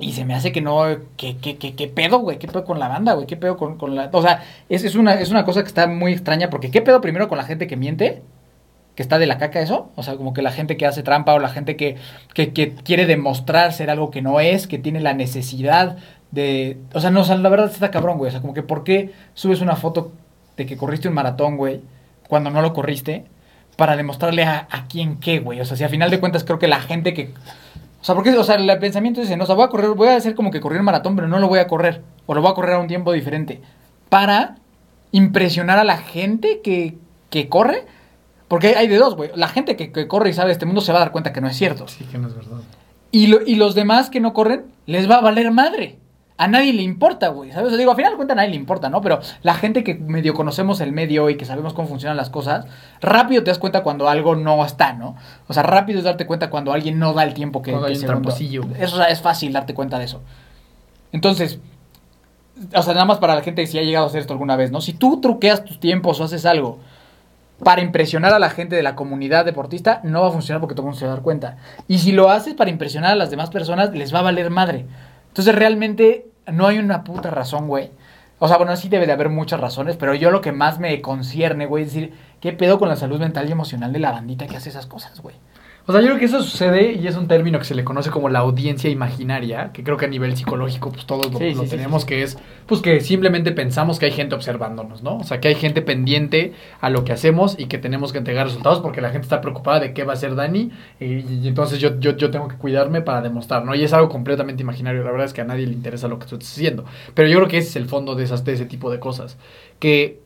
[0.00, 0.84] Y se me hace que no,
[1.16, 3.76] que, que, que, que pedo, güey, qué pedo con la banda, güey, qué pedo con,
[3.76, 4.08] con la...
[4.12, 7.00] O sea, es, es, una, es una cosa que está muy extraña, porque qué pedo
[7.00, 8.22] primero con la gente que miente,
[8.94, 11.34] que está de la caca eso, o sea, como que la gente que hace trampa
[11.34, 11.96] o la gente que,
[12.32, 15.98] que, que quiere demostrar ser algo que no es, que tiene la necesidad
[16.30, 16.78] de...
[16.94, 18.84] O sea, no, o sea, la verdad está cabrón, güey, o sea, como que ¿por
[18.84, 20.12] qué subes una foto
[20.56, 21.82] de que corriste un maratón, güey,
[22.26, 23.26] cuando no lo corriste?
[23.76, 25.60] Para demostrarle a, a quién qué, güey.
[25.60, 27.32] O sea, si a final de cuentas creo que la gente que
[28.00, 30.08] O sea, porque o sea, el pensamiento es, no, o sea, voy a correr, voy
[30.08, 32.02] a hacer como que correr maratón, pero no lo voy a correr.
[32.26, 33.60] O lo voy a correr a un tiempo diferente.
[34.08, 34.56] Para
[35.12, 36.96] impresionar a la gente que,
[37.30, 37.84] que corre.
[38.48, 39.30] Porque hay de dos, güey.
[39.36, 41.40] La gente que, que corre y sabe este mundo se va a dar cuenta que
[41.40, 41.86] no es cierto.
[41.86, 42.56] Sí, que no es verdad.
[43.12, 45.98] Y, lo- y los demás que no corren, les va a valer madre.
[46.40, 47.52] A nadie le importa, güey.
[47.52, 47.66] ¿Sabes?
[47.66, 49.02] O sea, digo, al final de cuentas a nadie le importa, ¿no?
[49.02, 52.64] Pero la gente que medio conocemos el medio y que sabemos cómo funcionan las cosas,
[53.02, 55.16] rápido te das cuenta cuando algo no está, ¿no?
[55.48, 57.92] O sea, rápido es darte cuenta cuando alguien no da el tiempo que, Cuando que
[57.92, 58.62] hay un tramposillo.
[58.88, 60.22] Sea, es fácil darte cuenta de eso.
[61.12, 61.60] Entonces,
[62.74, 64.56] o sea, nada más para la gente que si ha llegado a hacer esto alguna
[64.56, 64.80] vez, ¿no?
[64.80, 66.78] Si tú truqueas tus tiempos o haces algo
[67.62, 70.84] para impresionar a la gente de la comunidad deportista, no va a funcionar porque todo
[70.84, 71.58] el mundo se va a dar cuenta.
[71.86, 74.86] Y si lo haces para impresionar a las demás personas, les va a valer madre.
[75.28, 77.90] Entonces realmente no hay una puta razón, güey.
[78.38, 81.00] O sea, bueno, sí debe de haber muchas razones, pero yo lo que más me
[81.02, 84.46] concierne, güey, es decir, ¿qué pedo con la salud mental y emocional de la bandita
[84.46, 85.36] que hace esas cosas, güey?
[85.86, 88.10] O sea, yo creo que eso sucede y es un término que se le conoce
[88.10, 91.54] como la audiencia imaginaria, que creo que a nivel psicológico pues todos lo, Sí, sí,
[91.56, 95.18] lo sí, tenemos, que es pues que simplemente pensamos que hay gente observándonos, ¿no?
[95.18, 98.46] O sea, que hay gente pendiente a lo que hacemos y que tenemos que entregar
[98.46, 101.78] resultados porque la gente está preocupada de qué va a hacer Dani y, y entonces
[101.80, 103.74] yo, yo, yo tengo que cuidarme para demostrar, ¿no?
[103.74, 106.26] Y es algo completamente imaginario, la verdad es que a nadie le interesa lo que
[106.26, 106.84] tú estás haciendo.
[107.14, 109.38] Pero yo creo que ese es el fondo de, esas, de ese tipo de cosas,
[109.78, 110.20] que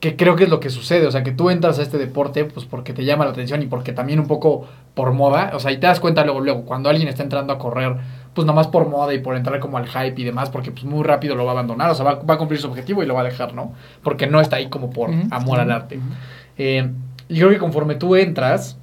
[0.00, 2.44] que creo que es lo que sucede, o sea, que tú entras a este deporte
[2.44, 5.72] pues porque te llama la atención y porque también un poco por moda, o sea,
[5.72, 7.96] y te das cuenta luego, luego, cuando alguien está entrando a correr,
[8.34, 11.02] pues nomás por moda y por entrar como al hype y demás, porque pues muy
[11.02, 13.14] rápido lo va a abandonar, o sea, va, va a cumplir su objetivo y lo
[13.14, 13.72] va a dejar, ¿no?
[14.02, 15.98] Porque no está ahí como por amor al arte.
[16.58, 16.90] Eh,
[17.28, 18.78] y creo que conforme tú entras,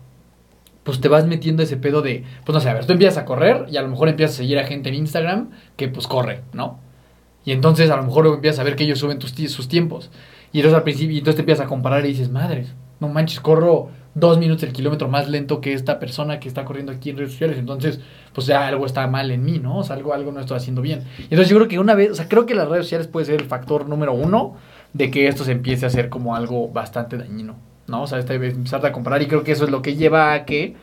[0.83, 3.25] pues te vas metiendo ese pedo de, pues no sé, a ver, tú empiezas a
[3.25, 6.41] correr y a lo mejor empiezas a seguir a gente en Instagram que pues corre,
[6.51, 6.79] ¿no?
[7.45, 10.11] Y entonces a lo mejor luego empiezas a ver que ellos suben tus, sus tiempos.
[10.53, 13.41] Y entonces al principio, y entonces te empiezas a comparar y dices, madres, no manches,
[13.41, 17.17] corro dos minutos el kilómetro más lento que esta persona que está corriendo aquí en
[17.17, 17.57] redes sociales.
[17.57, 17.99] Entonces,
[18.33, 19.79] pues ya algo está mal en mí, ¿no?
[19.79, 21.03] O sea, algo, algo no estoy haciendo bien.
[21.17, 23.25] Y entonces yo creo que una vez, o sea, creo que las redes sociales puede
[23.25, 24.55] ser el factor número uno
[24.93, 27.55] de que esto se empiece a hacer como algo bastante dañino,
[27.87, 28.03] ¿no?
[28.03, 30.33] O sea, esta vez empezarte a comparar y creo que eso es lo que lleva
[30.33, 30.75] a que,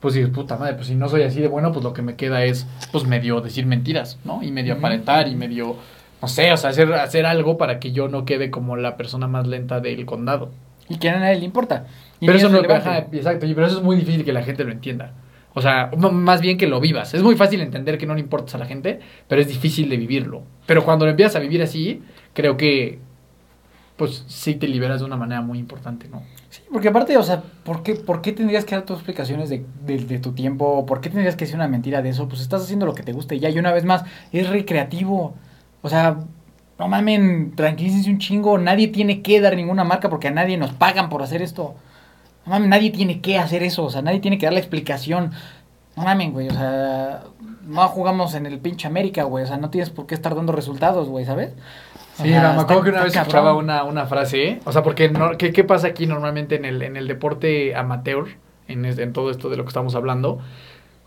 [0.00, 2.16] pues dices, puta madre, pues si no soy así de bueno, pues lo que me
[2.16, 4.42] queda es, pues medio decir mentiras, ¿no?
[4.42, 5.76] Y medio aparentar y medio,
[6.22, 9.28] no sé, o sea, hacer, hacer algo para que yo no quede como la persona
[9.28, 10.50] más lenta del condado.
[10.88, 11.86] Y que a nadie le importa.
[12.20, 14.42] Y Pero eso es no, ajá, exacto, y- pero eso es muy difícil que la
[14.42, 15.12] gente lo entienda.
[15.54, 17.14] O sea, más bien que lo vivas.
[17.14, 19.96] Es muy fácil entender que no le importas a la gente, pero es difícil de
[19.96, 20.42] vivirlo.
[20.66, 22.02] Pero cuando lo empiezas a vivir así,
[22.32, 22.98] creo que
[23.96, 26.22] pues sí te liberas de una manera muy importante, ¿no?
[26.50, 29.64] Sí, porque aparte, o sea, ¿por qué, por qué tendrías que dar tus explicaciones de,
[29.84, 30.86] de- de tu tiempo?
[30.86, 32.28] ¿Por qué tendrías que decir una mentira de eso?
[32.28, 33.50] Pues estás haciendo lo que te gusta y ya.
[33.50, 35.34] Y una vez más, es recreativo.
[35.82, 36.18] O sea,
[36.78, 38.58] no mamen, tranquilícense un chingo.
[38.58, 41.74] Nadie tiene que dar ninguna marca porque a nadie nos pagan por hacer esto.
[42.46, 43.84] No mamen, nadie tiene que hacer eso.
[43.84, 45.32] O sea, nadie tiene que dar la explicación.
[45.96, 46.48] No mamen, güey.
[46.48, 47.22] O sea,
[47.66, 49.44] no jugamos en el pinche América, güey.
[49.44, 51.54] O sea, no tienes por qué estar dando resultados, güey, ¿sabes?
[52.22, 55.52] Sí, me acuerdo que una vez escuchaba una, una frase, o sea, porque no, ¿qué,
[55.52, 58.26] qué pasa aquí normalmente en el, en el deporte amateur,
[58.66, 60.40] en, en todo esto de lo que estamos hablando?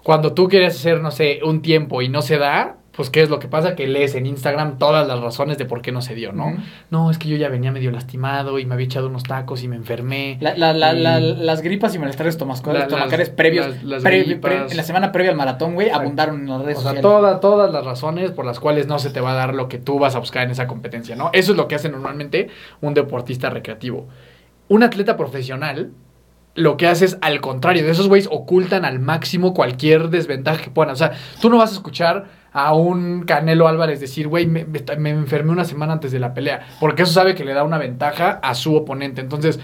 [0.04, 3.30] Cuando tú quieres hacer, no sé, un tiempo y no se da, pues ¿qué es
[3.30, 3.74] lo que pasa?
[3.76, 6.58] Que lees en Instagram todas las razones de por qué no se dio, ¿no?
[6.90, 9.70] No, es que yo ya venía medio lastimado y me había echado unos tacos y
[9.70, 10.38] me enfermé.
[10.42, 15.12] La- la- Y- la- las gripas y malestares estomacales previos, las- pre- en la semana
[15.14, 18.46] previa al maratón, güey, abundaron en las redes O sea, toda- todas las razones por
[18.46, 20.52] las cuales no se te va a dar lo que tú vas a buscar en
[20.52, 21.30] esa competencia, ¿no?
[21.34, 22.50] Eso es lo que hace normalmente
[22.82, 24.08] un deportista recreativo.
[24.68, 25.92] Un atleta profesional
[26.54, 30.70] lo que hace es al contrario, de esos güeyes ocultan al máximo cualquier desventaja que
[30.70, 30.92] puedan.
[30.92, 35.52] O sea, tú no vas a escuchar a un Canelo Álvarez decir, güey, me, enfermé
[35.52, 38.56] una semana antes de la pelea, porque eso sabe que le da una ventaja a
[38.56, 39.22] su oponente.
[39.22, 39.60] Entonces,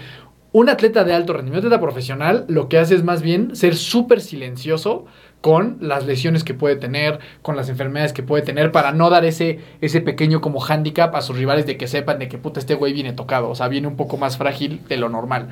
[0.52, 4.20] un atleta de alto rendimiento, atleta profesional, lo que hace es más bien ser súper
[4.20, 5.04] silencioso
[5.40, 9.24] con las lesiones que puede tener, con las enfermedades que puede tener, para no dar
[9.24, 12.74] ese, ese pequeño como handicap a sus rivales de que sepan de que puta este
[12.74, 15.48] güey viene tocado, o sea, viene un poco más frágil de lo normal.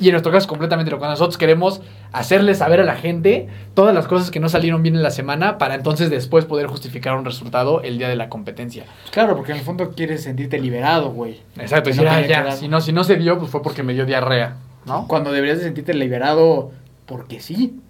[0.00, 1.80] Y en nuestro caso es completamente lo que nosotros queremos
[2.12, 5.58] hacerle saber a la gente todas las cosas que no salieron bien en la semana
[5.58, 8.84] para entonces después poder justificar un resultado el día de la competencia.
[9.10, 11.40] Claro, porque en el fondo quieres sentirte liberado, güey.
[11.56, 12.52] Exacto, decir, no "Ah, ya, que dar".
[12.52, 14.56] si no, si no se dio, pues fue porque me dio diarrea,
[14.86, 15.06] ¿no?
[15.08, 16.70] Cuando deberías de sentirte liberado
[17.06, 17.80] porque sí.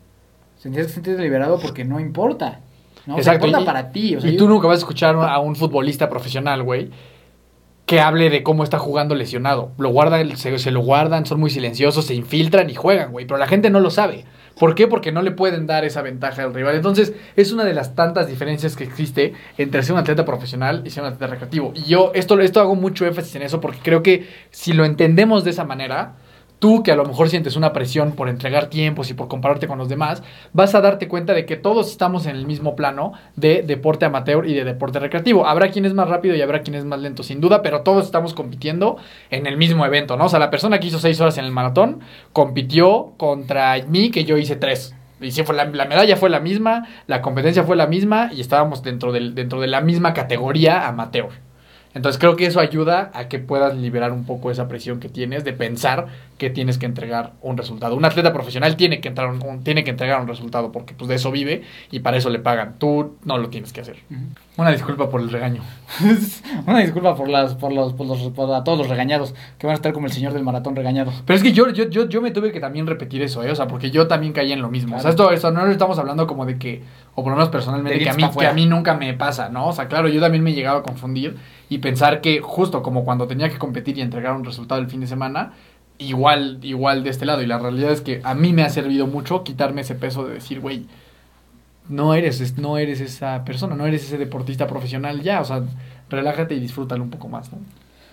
[0.63, 2.61] Que sentirte liberado porque no importa.
[3.07, 3.15] ¿no?
[3.17, 4.17] O sea, Exacto, importa y- para ti.
[4.17, 6.91] O sea, y yo- tú nunca vas a escuchar a un futbolista profesional, güey,
[7.89, 9.73] que hable de cómo está jugando lesionado.
[9.79, 13.25] Lo guardan, se, lo guardan, son muy silenciosos, se infiltran y juegan, güey.
[13.25, 14.27] Pero la gente no lo sabe.
[14.59, 14.87] ¿Por qué?
[14.87, 16.75] Porque no le pueden dar esa ventaja al rival.
[16.77, 20.91] Entonces, es una de las tantas diferencias que existe entre ser un atleta profesional y
[20.91, 21.73] ser un atleta recreativo.
[21.75, 25.43] Y yo esto, esto hago mucho énfasis en eso porque creo que si lo entendemos
[25.45, 26.17] de esa manera,
[26.59, 29.79] tú que a lo mejor sientes una presión por entregar tiempos y por compararte con
[29.79, 33.63] los demás, vas a darte cuenta de que todos estamos en el mismo plano de
[33.63, 35.47] deporte amateur y de deporte recreativo.
[35.47, 38.05] Habrá quien es más rápido y habrá quien es más lento, sin duda, pero todos
[38.05, 38.97] estamos compitiendo
[39.31, 40.27] en el mismo evento, ¿no?
[40.27, 42.01] O sea, la persona que hizo seis horas en el maratón
[42.33, 44.95] compitió contra mí, que yo hice tres.
[45.21, 48.41] Y sí, fue la, la medalla fue la misma, la competencia fue la misma y
[48.41, 51.31] estábamos dentro, del, dentro de la misma categoría amateur.
[51.95, 55.45] Entonces creo que eso ayuda a que puedas liberar un poco esa presión que tienes
[55.45, 56.07] de pensar
[56.39, 57.95] que tienes que entregar un resultado.
[57.97, 61.17] Un atleta profesional tiene que, entrar un- tiene que entregar un resultado porque pues de
[61.17, 62.77] eso vive y para eso le pagan.
[62.79, 63.97] Tú no lo tienes que hacer.
[64.57, 65.63] Una disculpa por el regaño.
[66.67, 69.73] Una disculpa por las, por los, por los, por a todos los regañados, que van
[69.73, 71.13] a estar como el señor del maratón regañado.
[71.27, 73.51] Pero es que yo, yo, yo, yo me tuve que también repetir eso, ¿eh?
[73.51, 74.97] O sea, porque yo también caí en lo mismo.
[74.97, 76.83] O sea, esto, esto no estamos hablando como de que,
[77.15, 79.69] o por lo menos personalmente, que a, mí, que a mí nunca me pasa, ¿no?
[79.69, 81.37] O sea, claro, yo también me he llegado a confundir
[81.69, 85.01] y pensar que justo como cuando tenía que competir y entregar un resultado el fin
[85.01, 85.53] de semana,
[85.99, 87.43] igual, igual de este lado.
[87.43, 90.35] Y la realidad es que a mí me ha servido mucho quitarme ese peso de
[90.35, 90.87] decir, güey,
[91.89, 95.41] no eres, es- no eres esa persona, no eres ese deportista profesional ya.
[95.41, 95.63] O sea,
[96.11, 97.51] relájate y disfrútalo un poco más.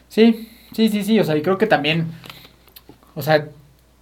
[0.09, 2.07] Sí, sí, sí, sí, o sea, y creo que también,
[3.15, 3.47] o sea,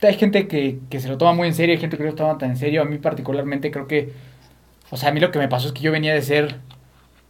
[0.01, 2.15] hay gente que, que se lo toma muy en serio, hay gente que no lo
[2.15, 4.11] toma tan en serio, a mí particularmente creo que,
[4.89, 6.57] o sea, a mí lo que me pasó es que yo venía de ser,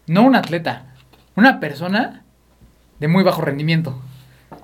[0.07, 0.95] no un atleta,
[1.35, 2.23] una persona
[2.99, 4.01] de muy bajo rendimiento.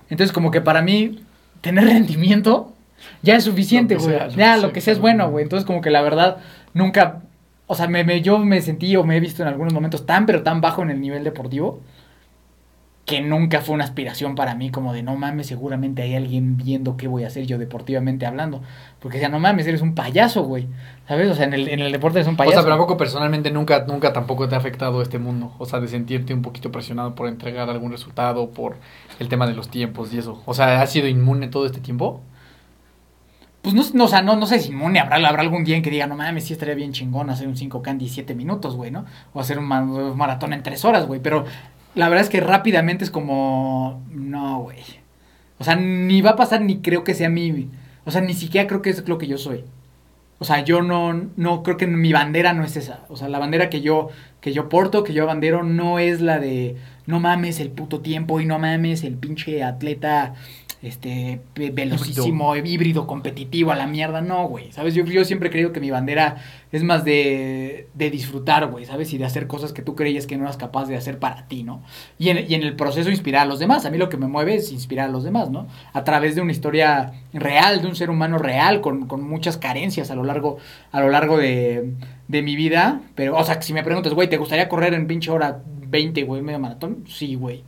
[0.10, 1.24] Entonces, como que para mí,
[1.62, 2.74] tener rendimiento
[3.22, 4.18] ya es suficiente, güey.
[4.36, 5.44] Ya, lo que sea es bueno, güey.
[5.44, 6.38] Entonces, como que la verdad,
[6.74, 7.22] nunca,
[7.68, 10.26] o sea, me, me- yo me sentí o me he visto en algunos momentos tan,
[10.26, 11.82] pero tan bajo en el nivel deportivo
[13.10, 16.96] que nunca fue una aspiración para mí como de no mames, seguramente hay alguien viendo
[16.96, 18.62] qué voy a hacer yo deportivamente hablando.
[19.00, 20.68] Porque decía, no mames, eres un payaso, güey.
[21.08, 21.28] ¿Sabes?
[21.28, 22.58] O sea, en el, en el deporte eres un O payaso.
[22.58, 25.56] sea, pero ¿a poco personalmente nunca, nunca tampoco te ha afectado este mundo?
[25.58, 28.78] O sea, de sentirte un poquito presionado por entregar algún resultado, por
[29.18, 30.44] el tema de los tiempos y eso.
[30.46, 32.22] O sea, ¿has sido inmune todo este tiempo?
[33.64, 35.82] Pues no, no, o sea, no, no sé si inmune, habrá, habrá algún día en
[35.82, 38.92] que diga, no mames, sí estaría bien chingón hacer un 5K en 17 minutos, güey,
[38.92, 39.06] ¿no?
[39.34, 41.20] O hacer un maratón en 3 horas, güey.
[41.20, 41.46] Pero
[41.96, 44.84] la verdad es que rápidamente es como, no, güey.
[45.58, 47.70] O sea, ni va a pasar ni creo que sea mi...
[48.06, 49.64] O sea, ni siquiera creo que es lo que yo soy.
[50.40, 53.02] O sea, yo no, no creo que mi bandera no es esa.
[53.10, 54.08] O sea, la bandera que yo,
[54.40, 58.40] que yo porto, que yo bandero, no es la de no mames el puto tiempo
[58.40, 60.36] y no mames el pinche atleta
[60.82, 63.06] este ve- velocísimo, híbrido.
[63.06, 64.22] competitivo a la mierda.
[64.22, 64.72] No, güey.
[64.72, 64.94] ¿Sabes?
[64.96, 66.38] Yo, yo siempre he creído que mi bandera
[66.72, 69.12] es más de, de disfrutar, güey, ¿sabes?
[69.14, 71.64] Y de hacer cosas que tú creías que no eras capaz de hacer para ti,
[71.64, 71.82] ¿no?
[72.18, 73.86] Y en, y en el proceso inspirar a los demás.
[73.86, 75.68] A mí lo que me mueve es inspirar a los demás, ¿no?
[75.94, 80.12] A través de una historia real, de un ser humano real, con, con muchas carencias
[80.12, 80.58] a lo largo,
[80.92, 81.94] a lo largo de,
[82.28, 83.02] de mi vida.
[83.16, 86.42] Pero, o sea, si me preguntas, güey, ¿te gustaría correr en pinche hora 20, güey,
[86.42, 87.04] medio maratón?
[87.08, 87.64] Sí, güey.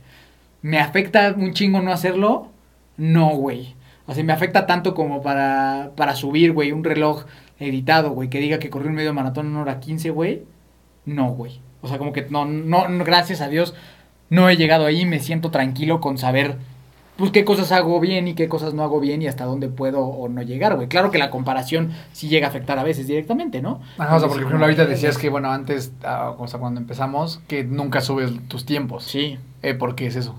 [0.62, 2.51] ¿Me afecta un chingo no hacerlo?
[2.96, 3.74] No, güey.
[4.06, 7.24] O sea, me afecta tanto como para, para subir, güey, un reloj
[7.58, 10.42] editado, güey, que diga que corrí un medio maratón en hora 15, güey.
[11.04, 11.60] No, güey.
[11.80, 13.74] O sea, como que no, no, no, gracias a Dios,
[14.30, 15.04] no he llegado ahí.
[15.06, 16.56] Me siento tranquilo con saber,
[17.16, 20.00] pues, qué cosas hago bien y qué cosas no hago bien y hasta dónde puedo
[20.04, 20.88] o no llegar, güey.
[20.88, 23.80] Claro que la comparación sí llega a afectar a veces directamente, ¿no?
[23.98, 26.80] Ajá, o sea, porque por ejemplo ahorita decías que, bueno, antes, ah, o sea, cuando
[26.80, 29.04] empezamos, que nunca subes tus tiempos.
[29.04, 29.38] Sí.
[29.62, 30.36] Eh, ¿Por qué es eso?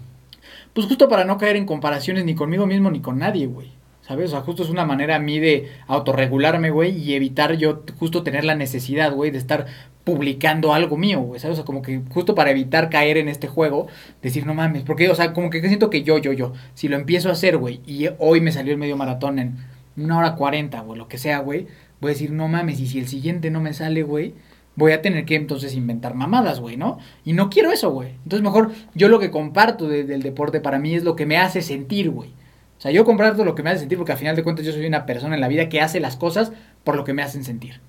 [0.73, 3.71] Pues justo para no caer en comparaciones ni conmigo mismo ni con nadie, güey.
[4.01, 4.27] ¿Sabes?
[4.27, 8.21] O sea, justo es una manera a mí de autorregularme, güey, y evitar yo justo
[8.21, 9.65] tener la necesidad, güey, de estar
[10.03, 11.53] publicando algo mío, güey, ¿sabes?
[11.53, 13.87] O sea, como que justo para evitar caer en este juego,
[14.21, 16.97] decir, no mames, porque, o sea, como que siento que yo, yo, yo, si lo
[16.97, 19.55] empiezo a hacer, güey, y hoy me salió el medio maratón en
[19.95, 21.67] una hora cuarenta, güey, lo que sea, güey,
[22.01, 24.33] voy a decir, no mames, y si el siguiente no me sale, güey,
[24.75, 26.97] voy a tener que entonces inventar mamadas, güey, ¿no?
[27.25, 28.09] Y no quiero eso, güey.
[28.23, 31.37] Entonces mejor yo lo que comparto de- del deporte para mí es lo que me
[31.37, 32.29] hace sentir, güey.
[32.77, 34.71] O sea, yo comparto lo que me hace sentir porque al final de cuentas yo
[34.73, 36.51] soy una persona en la vida que hace las cosas
[36.83, 37.79] por lo que me hacen sentir.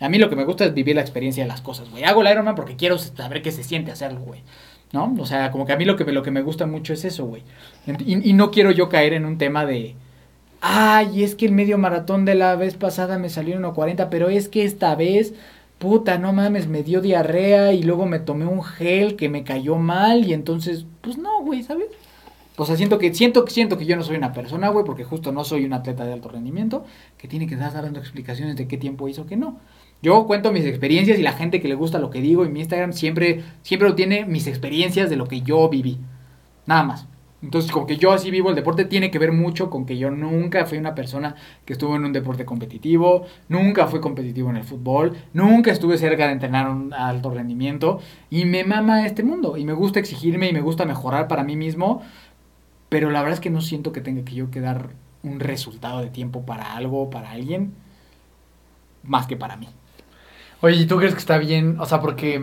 [0.00, 2.04] A mí lo que me gusta es vivir la experiencia de las cosas, güey.
[2.04, 4.42] Hago el Ironman porque quiero saber qué se siente hacerlo, güey.
[4.92, 5.14] ¿No?
[5.18, 7.24] O sea, como que a mí lo que, lo que me gusta mucho es eso,
[7.26, 7.42] güey.
[7.86, 9.94] Y, y no quiero yo caer en un tema de...
[10.60, 14.30] Ay, es que el medio maratón de la vez pasada me salió en 1.40, pero
[14.30, 15.34] es que esta vez,
[15.78, 19.76] puta, no mames, me dio diarrea y luego me tomé un gel que me cayó
[19.76, 21.88] mal y entonces, pues no, güey, ¿sabes?
[22.56, 25.32] O sea, siento que, siento, siento que yo no soy una persona, güey, porque justo
[25.32, 26.84] no soy un atleta de alto rendimiento,
[27.18, 29.58] que tiene que estar dando explicaciones de qué tiempo hizo, que no.
[30.02, 32.60] Yo cuento mis experiencias y la gente que le gusta lo que digo y mi
[32.60, 35.98] Instagram siempre, siempre tiene mis experiencias de lo que yo viví.
[36.66, 37.06] Nada más.
[37.44, 40.10] Entonces, como que yo así vivo el deporte, tiene que ver mucho con que yo
[40.10, 41.34] nunca fui una persona
[41.66, 46.26] que estuvo en un deporte competitivo, nunca fui competitivo en el fútbol, nunca estuve cerca
[46.26, 50.54] de entrenar un alto rendimiento y me mama este mundo y me gusta exigirme y
[50.54, 52.00] me gusta mejorar para mí mismo,
[52.88, 54.90] pero la verdad es que no siento que tenga que yo quedar
[55.22, 57.74] un resultado de tiempo para algo, para alguien,
[59.02, 59.68] más que para mí.
[60.62, 61.78] Oye, ¿y tú crees que está bien?
[61.78, 62.40] O sea, porque...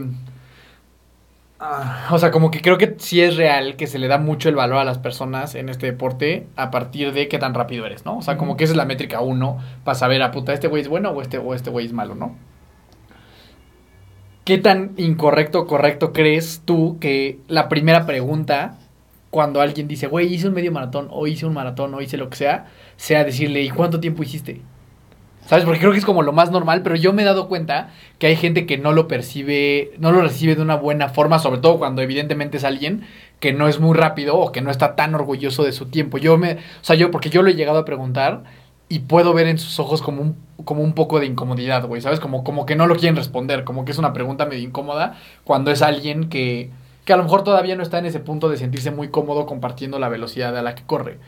[1.61, 4.49] ah, o sea, como que creo que sí es real que se le da mucho
[4.49, 8.05] el valor a las personas en este deporte a partir de qué tan rápido eres,
[8.05, 8.17] ¿no?
[8.17, 10.81] O sea, como que esa es la métrica uno para saber, a puta, este güey
[10.81, 12.35] es bueno o este, o este güey es malo, ¿no?
[14.43, 18.79] ¿Qué tan incorrecto o correcto crees tú que la primera pregunta,
[19.29, 22.29] cuando alguien dice, güey, hice un medio maratón, o hice un maratón, o hice lo
[22.29, 22.65] que sea,
[22.97, 24.61] sea decirle, ¿y cuánto tiempo hiciste?
[25.47, 25.65] ¿Sabes?
[25.65, 27.89] Porque creo que es como lo más normal, pero yo me he dado cuenta
[28.19, 31.59] que hay gente que no lo percibe, no lo recibe de una buena forma, sobre
[31.59, 33.05] todo cuando evidentemente es alguien
[33.39, 36.17] que no es muy rápido o que no está tan orgulloso de su tiempo.
[36.17, 38.43] Yo me, o sea, yo, porque yo lo he llegado a preguntar
[38.87, 42.19] y puedo ver en sus ojos como un, como un poco de incomodidad, güey, ¿sabes?
[42.19, 45.71] Como, como que no lo quieren responder, como que es una pregunta medio incómoda cuando
[45.71, 46.71] es alguien que,
[47.05, 49.97] que a lo mejor todavía no está en ese punto de sentirse muy cómodo compartiendo
[49.97, 51.19] la velocidad a la que corre.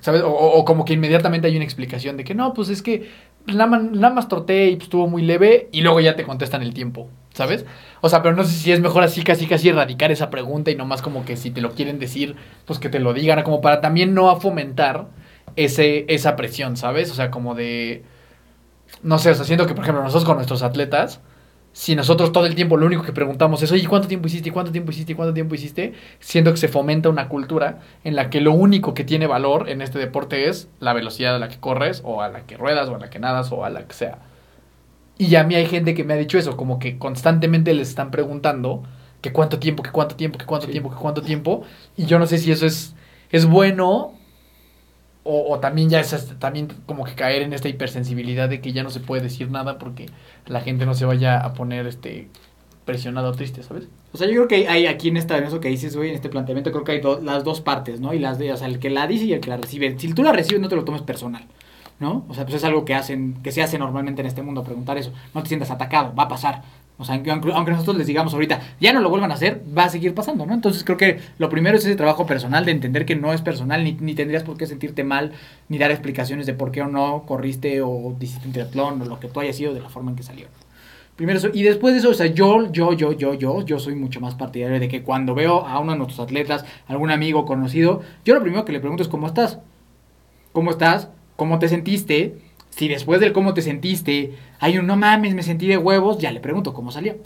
[0.00, 0.22] ¿Sabes?
[0.22, 3.10] O, o- como que inmediatamente hay una explicación de que no, pues es que
[3.46, 6.72] nada nada más troté y pues, estuvo muy leve y luego ya te contestan el
[6.74, 7.66] tiempo, ¿sabes?
[8.00, 10.76] O sea, pero no sé si es mejor así, casi, casi erradicar esa pregunta y
[10.76, 12.36] no más como que si te lo quieren decir,
[12.66, 15.08] pues que te lo digan, como para también no fomentar
[15.56, 17.10] ese, esa presión, ¿sabes?
[17.10, 18.04] O sea, como de,
[19.02, 21.20] no sé, o sea, siento que, por ejemplo, nosotros con nuestros atletas,
[21.72, 24.48] si nosotros todo el tiempo lo único que preguntamos es, oye, ¿cuánto tiempo hiciste?
[24.48, 25.12] ¿Y ¿Cuánto tiempo hiciste?
[25.12, 25.94] ¿Y ¿Cuánto tiempo hiciste?
[26.18, 29.80] Siento que se fomenta una cultura en la que lo único que tiene valor en
[29.82, 32.96] este deporte es la velocidad a la que corres, o a la que ruedas, o
[32.96, 34.18] a la que nadas, o a la que sea.
[35.18, 38.10] Y a mí hay gente que me ha dicho eso, como que constantemente les están
[38.10, 38.82] preguntando
[39.20, 40.72] que cuánto tiempo, que cuánto tiempo, que cuánto Sí.
[40.72, 41.62] tiempo, que cuánto tiempo.
[41.96, 42.94] Y yo no sé si eso es,
[43.30, 44.14] es bueno
[45.24, 48.72] o, o también ya es hasta- también como que caer en esta hipersensibilidad de que
[48.72, 50.06] ya no se puede decir nada porque
[50.46, 52.28] la gente no se vaya a poner este
[52.84, 53.84] presionado o triste, ¿sabes?
[54.12, 56.14] O sea, yo creo que hay aquí en, esta, en eso que dices, güey, en
[56.16, 58.12] este planteamiento, creo que hay las dos partes, ¿no?
[58.14, 59.96] Y las de, o sea, el que la dice y el que la recibe.
[59.98, 61.44] Si tú la recibes, no te lo tomes personal,
[62.00, 62.24] ¿no?
[62.28, 64.98] O sea, pues es algo que hacen, que se hace normalmente en este mundo, preguntar
[64.98, 65.12] eso.
[65.34, 66.62] No te sientas atacado, va a pasar.
[67.00, 69.88] O sea, aunque, nosotros les digamos ahorita, ya no lo vuelvan a hacer, va a
[69.88, 70.52] seguir pasando, ¿no?
[70.52, 73.82] Entonces creo que lo primero es ese trabajo personal de entender que no es personal,
[73.82, 75.32] ni, ni tendrías por qué sentirte mal,
[75.70, 79.18] ni dar explicaciones de por qué o no corriste o hiciste un triatlón o lo
[79.18, 80.46] que tú hayas sido de la forma en que salió.
[81.16, 84.20] Primero y después de eso, o sea, yo, yo, yo, yo, yo, yo soy mucho
[84.20, 88.34] más partidario de que cuando veo a uno de nuestros atletas, algún amigo conocido, yo
[88.34, 89.58] lo primero que le pregunto es ¿cómo estás?
[90.52, 91.08] ¿Cómo estás?
[91.36, 92.49] ¿Cómo te sentiste?
[92.70, 96.32] Si después del cómo te sentiste hay un no mames, me sentí de huevos, ya
[96.32, 97.16] le pregunto cómo salió.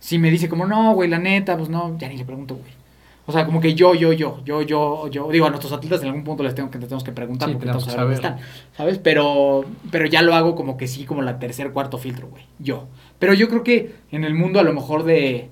[0.00, 2.80] Si me dice como no, güey, la neta, pues no, ya ni le pregunto, güey.
[3.26, 6.08] O sea, como que yo, yo, yo, yo, yo, yo, digo, a nuestros atletas en
[6.08, 8.16] algún punto les tengo que, les tenemos que preguntar Sí, porque tenemos que saber dónde
[8.16, 8.38] están,
[8.76, 8.98] ¿sabes?
[8.98, 12.88] Pero, pero ya lo hago como que sí, como la tercer, cuarto filtro, güey, yo.
[13.20, 15.48] Pero yo creo que en el mundo a lo mejor de,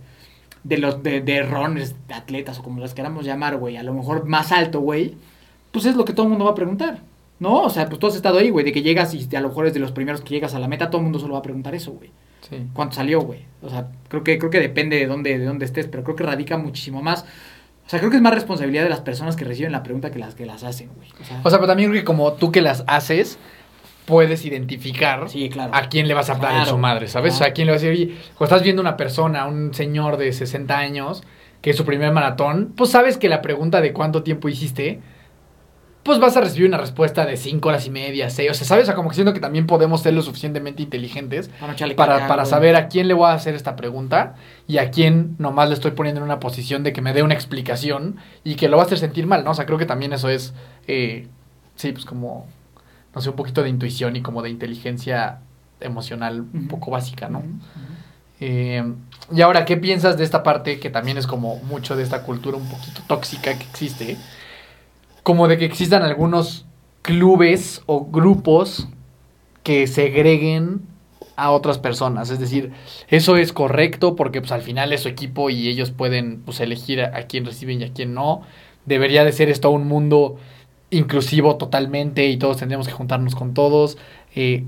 [0.65, 3.95] de los, de, de runners, de atletas o como las queramos llamar, güey, a lo
[3.95, 5.15] mejor más alto, güey,
[5.71, 7.03] pues es lo que todo el mundo va a preguntar.
[7.41, 7.63] ¿No?
[7.63, 9.67] O sea, pues tú has estado ahí, güey, de que llegas y a lo mejor
[9.67, 11.43] es de los primeros que llegas a la meta, todo el mundo solo va a
[11.43, 12.11] preguntar eso, güey.
[12.49, 12.57] Sí.
[12.73, 13.45] ¿Cuánto salió, güey?
[13.63, 16.25] O sea, creo que, creo que depende de dónde, de dónde estés, pero creo que
[16.25, 17.25] radica muchísimo más.
[17.87, 20.19] O sea, creo que es más responsabilidad de las personas que reciben la pregunta que
[20.19, 21.09] las que las hacen, güey.
[21.21, 23.39] O sea, O sea, pero también creo que como tú que las haces,
[24.05, 25.71] puedes identificar sí, claro.
[25.75, 27.35] a quién le vas a hablar en Claro, su madre, ¿sabes?
[27.35, 29.75] O sea, a quién le vas a decir, oye, cuando estás viendo una persona, un
[29.75, 31.23] señor de 60 años,
[31.61, 35.01] que es su primer maratón, pues sabes que la pregunta de cuánto tiempo hiciste,
[36.03, 38.85] pues vas a recibir una respuesta de 5 horas y media, 6, o sea, ¿sabes?
[38.85, 41.51] O sea, como que siento que también podemos ser lo suficientemente inteligentes
[41.97, 44.35] Para, para, saber a quién le voy a hacer esta pregunta
[44.67, 47.35] y a quién nomás le estoy poniendo en una posición de que me dé una
[47.35, 49.51] explicación y que lo va a hacer sentir mal, ¿no?
[49.51, 50.55] O sea, creo que también eso es,
[50.87, 51.29] eh,
[51.77, 52.47] sí, pues como,
[53.15, 55.41] no sé, un poquito de intuición y como de inteligencia
[55.81, 57.43] emocional un poco básica, ¿no?
[58.41, 58.83] Eh,
[59.35, 62.57] y ahora, ¿qué piensas de esta parte que también es como mucho de esta cultura
[62.57, 64.17] un poquito tóxica que existe?
[65.29, 66.65] Como de que existan algunos
[67.03, 68.89] clubes o grupos
[69.63, 70.81] que segreguen
[71.37, 72.31] a otras personas.
[72.31, 72.73] Es decir,
[73.09, 77.03] eso es correcto porque pues al final es su equipo y ellos pueden pues elegir
[77.03, 78.41] a, quién reciben y a quién no.
[78.87, 80.39] Debería de ser esto un mundo
[80.89, 83.99] inclusivo totalmente y todos tendríamos que juntarnos con todos.
[84.35, 84.65] Eh,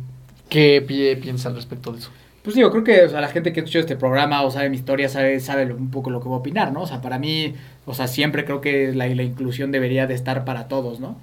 [0.50, 2.10] ¿Qué pi- piensas al respecto de eso?
[2.42, 4.76] Pues digo, creo que o sea, la gente que escucha este programa o sabe mi
[4.76, 6.82] historia sabe, sabe un poco lo que voy a opinar, ¿no?
[6.82, 10.44] O sea, para mí, o sea, siempre creo que la, la inclusión debería de estar
[10.46, 11.16] para todos, ¿no?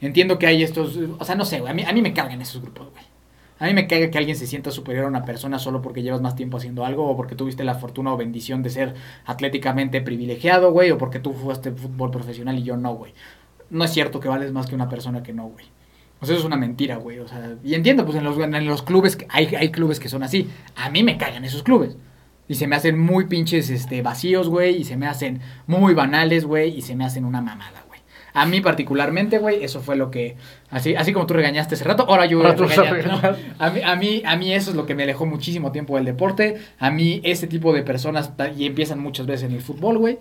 [0.00, 2.40] Entiendo que hay estos, o sea, no sé, güey, a mí, a mí me cargan
[2.40, 3.04] esos grupos, güey.
[3.58, 6.20] A mí me caga que alguien se sienta superior a una persona solo porque llevas
[6.20, 8.94] más tiempo haciendo algo o porque tuviste la fortuna o bendición de ser
[9.24, 13.14] atléticamente privilegiado, güey, o porque tú jugaste fútbol profesional y yo no, güey.
[13.70, 15.66] No es cierto que vales más que una persona que no, güey.
[16.22, 17.18] O sea, eso es una mentira, güey.
[17.18, 20.22] O sea, y entiendo, pues en los, en los clubes, hay, hay clubes que son
[20.22, 20.48] así.
[20.76, 21.96] A mí me cagan esos clubes.
[22.46, 24.76] Y se me hacen muy pinches este, vacíos, güey.
[24.76, 26.76] Y se me hacen muy banales, güey.
[26.78, 28.00] Y se me hacen una mamada, güey.
[28.34, 30.36] A mí particularmente, güey, eso fue lo que,
[30.70, 34.36] así, así como tú regañaste hace rato, ahora yo voy a mí, a, mí, a
[34.36, 36.56] mí eso es lo que me alejó muchísimo tiempo del deporte.
[36.78, 40.18] A mí ese tipo de personas, y empiezan muchas veces en el fútbol, güey,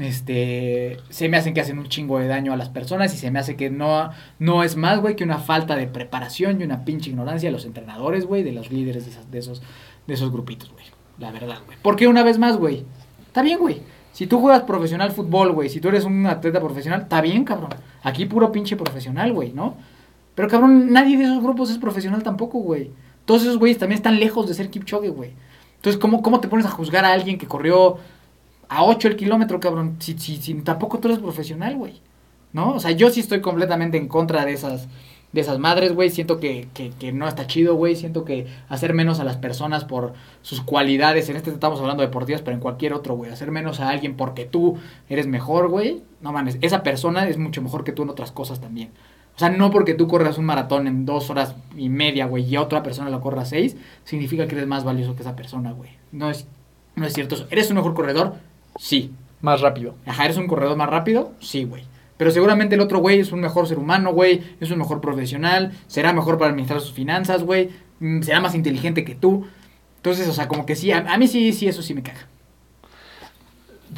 [0.00, 3.30] este, se me hacen que hacen un chingo de daño a las personas y se
[3.30, 6.84] me hace que no, no es más, güey, que una falta de preparación y una
[6.84, 9.62] pinche ignorancia de los entrenadores, güey, de los líderes de, de esos,
[10.06, 10.84] de esos grupitos, güey.
[11.18, 11.76] La verdad, güey.
[11.82, 12.84] Porque una vez más, güey,
[13.26, 13.82] está bien, güey.
[14.12, 17.70] Si tú juegas profesional fútbol, güey, si tú eres un atleta profesional, está bien, cabrón.
[18.02, 19.76] Aquí puro pinche profesional, güey, ¿no?
[20.34, 22.90] Pero cabrón, nadie de esos grupos es profesional tampoco, güey.
[23.26, 25.32] Todos esos güeyes también están lejos de ser Kipchoge, güey.
[25.76, 27.98] Entonces, ¿cómo, ¿cómo te pones a juzgar a alguien que corrió
[28.70, 29.96] a 8 el kilómetro, cabrón?
[29.98, 32.00] Si, si, si tampoco tú eres profesional, güey.
[32.52, 32.74] ¿No?
[32.74, 34.88] O sea, yo sí estoy completamente en contra de esas,
[35.32, 36.08] de esas madres, güey.
[36.08, 37.96] Siento que, que, que no está chido, güey.
[37.96, 42.42] Siento que hacer menos a las personas por sus cualidades, en este estamos hablando deportivas,
[42.42, 43.32] pero en cualquier otro, güey.
[43.32, 46.02] Hacer menos a alguien porque tú eres mejor, güey.
[46.20, 48.90] No mames, esa persona es mucho mejor que tú en otras cosas también.
[49.34, 52.56] O sea, no porque tú corras un maratón en dos horas y media, güey, y
[52.56, 55.90] otra persona lo corra seis, significa que eres más valioso que esa persona, güey.
[56.12, 56.46] No es,
[56.94, 57.36] no es cierto.
[57.50, 58.34] ¿Eres un mejor corredor?
[58.76, 59.12] Sí.
[59.40, 59.94] Más rápido.
[60.06, 61.32] Ajá, ¿eres un corredor más rápido?
[61.40, 61.84] Sí, güey.
[62.16, 64.42] Pero seguramente el otro güey es un mejor ser humano, güey.
[64.60, 65.72] Es un mejor profesional.
[65.86, 67.70] Será mejor para administrar sus finanzas, güey.
[68.00, 69.46] mm, Será más inteligente que tú.
[69.96, 72.28] Entonces, o sea, como que sí, a, a mí sí, sí, eso sí me caga.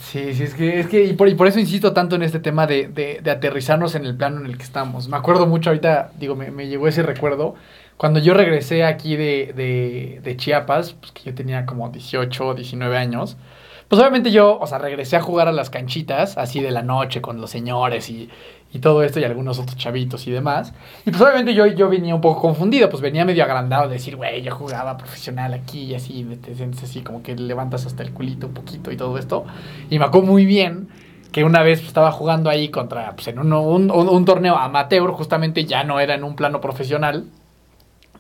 [0.01, 2.41] Sí, sí, es que, es que y, por, y por eso insisto tanto en este
[2.41, 5.09] tema de, de, de aterrizarnos en el plano en el que estamos.
[5.09, 7.57] Me acuerdo mucho ahorita, digo, me, me llegó ese recuerdo.
[7.99, 12.97] Cuando yo regresé aquí de, de, de Chiapas, pues que yo tenía como 18, 19
[12.97, 13.37] años,
[13.93, 17.21] pues obviamente yo, o sea, regresé a jugar a las canchitas, así de la noche,
[17.21, 18.31] con los señores y,
[18.73, 20.73] y todo esto, y algunos otros chavitos y demás.
[21.05, 24.17] Y pues obviamente yo, yo venía un poco confundido, pues venía medio agrandado de decir,
[24.17, 28.15] güey, yo jugaba profesional aquí y así, te sientes así como que levantas hasta el
[28.15, 29.45] culito un poquito y todo esto.
[29.91, 30.89] Y me acuerdo muy bien
[31.31, 35.67] que una vez estaba jugando ahí contra, pues en un, un- un torneo amateur, justamente
[35.67, 37.27] ya no era en un plano profesional.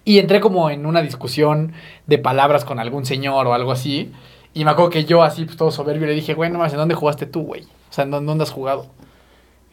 [0.04, 1.72] Y entré como en una discusión
[2.06, 4.12] de palabras con algún señor o algo así.
[4.54, 6.78] Y me acuerdo que yo así, pues todo soberbio, le dije, güey, no más, ¿en
[6.78, 7.62] dónde jugaste tú, güey?
[7.62, 8.86] O sea, ¿en dónde, has jugado?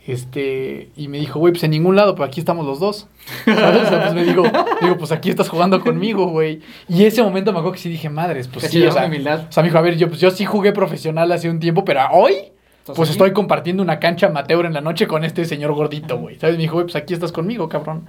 [0.08, 3.08] Este, y me dijo, güey, pues en ningún lado, pero aquí estamos los dos.
[3.46, 3.84] ¿Sabes?
[3.84, 4.44] O sea, pues me digo,
[4.82, 6.62] digo, pues aquí estás jugando conmigo, güey.
[6.88, 9.48] Y ese momento me acuerdo que sí dije, madres, pues sí, o sea, humildad.
[9.50, 11.84] o sea, me dijo, a ver, yo, pues, yo sí jugué profesional hace un tiempo,
[11.84, 12.34] pero hoy,
[12.80, 16.40] ¿Estás pues estoy compartiendo una cancha amateur en la noche con este señor gordito, güey.
[16.40, 16.56] ¿Sabes?
[16.56, 18.08] Me dijo, güey, pues aquí estás conmigo, cabrón.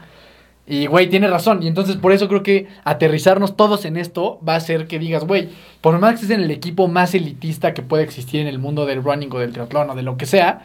[0.71, 1.65] Y, güey, tiene razón.
[1.65, 5.25] Y entonces, por eso creo que aterrizarnos todos en esto va a hacer que digas,
[5.25, 5.49] güey,
[5.81, 8.87] por más que estés en el equipo más elitista que puede existir en el mundo
[8.87, 10.63] del running o del triatlón o de lo que sea,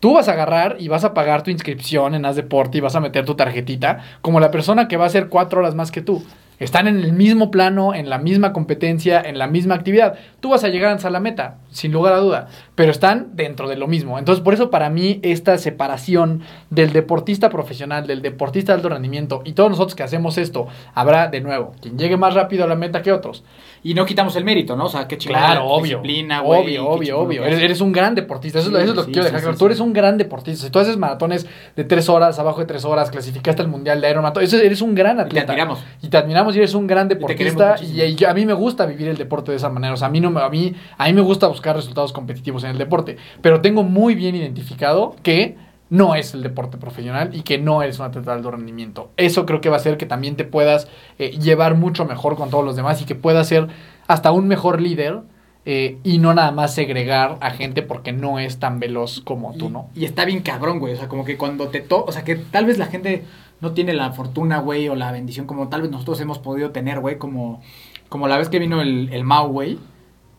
[0.00, 2.94] tú vas a agarrar y vas a pagar tu inscripción en Haz Deporte y vas
[2.94, 6.02] a meter tu tarjetita como la persona que va a hacer cuatro horas más que
[6.02, 6.22] tú.
[6.62, 10.14] Están en el mismo plano, en la misma competencia, en la misma actividad.
[10.40, 13.76] Tú vas a llegar hasta la meta, sin lugar a duda, pero están dentro de
[13.76, 14.18] lo mismo.
[14.18, 19.42] Entonces, por eso para mí esta separación del deportista profesional, del deportista de alto rendimiento
[19.44, 22.76] y todos nosotros que hacemos esto, habrá de nuevo quien llegue más rápido a la
[22.76, 23.42] meta que otros.
[23.84, 24.84] Y no quitamos el mérito, ¿no?
[24.84, 25.82] O sea, qué chingada Claro, la obvio.
[25.98, 26.60] disciplina, güey.
[26.62, 27.44] obvio, obvio, obvio.
[27.44, 28.60] Eres, un gran deportista.
[28.60, 29.54] Eso, es lo- Sí, eso es lo que sí, quiero dejar claro.
[29.54, 29.58] sí.
[29.58, 30.64] Tú eres un gran deportista.
[30.66, 34.08] Si tú haces maratones de tres horas, abajo de tres horas, clasificaste al mundial de
[34.08, 35.52] Ironman, eso eres un gran Y te atleta.
[35.52, 35.84] admiramos.
[36.00, 37.76] Y te admiramos y eres un gran deportista.
[37.82, 39.94] Y, a mí me gusta vivir el deporte de esa manera.
[39.94, 42.64] O sea, a mí, no, me- a, mí, a mí me gusta buscar resultados competitivos
[42.64, 43.16] en el deporte.
[43.40, 45.56] Pero tengo muy bien identificado que
[45.90, 49.10] no es el deporte profesional y que no eres un atleta de alto rendimiento.
[49.18, 50.88] Eso creo que va a hacer que también te puedas
[51.18, 53.68] eh, llevar mucho mejor con todos los demás y que puedas ser
[54.06, 55.20] hasta un mejor líder
[55.66, 59.68] eh, y no nada más segregar a gente porque no es tan veloz como tú,
[59.68, 59.90] ¿no?
[59.94, 60.94] Y está bien cabrón, güey.
[60.94, 62.04] O sea, como que cuando te to...
[62.06, 63.24] O sea, que tal vez la gente
[63.62, 67.00] no tiene la fortuna, güey, o la bendición como tal vez nosotros hemos podido tener,
[67.00, 67.62] güey, como,
[68.10, 69.78] como la vez que vino el, el Mau, güey.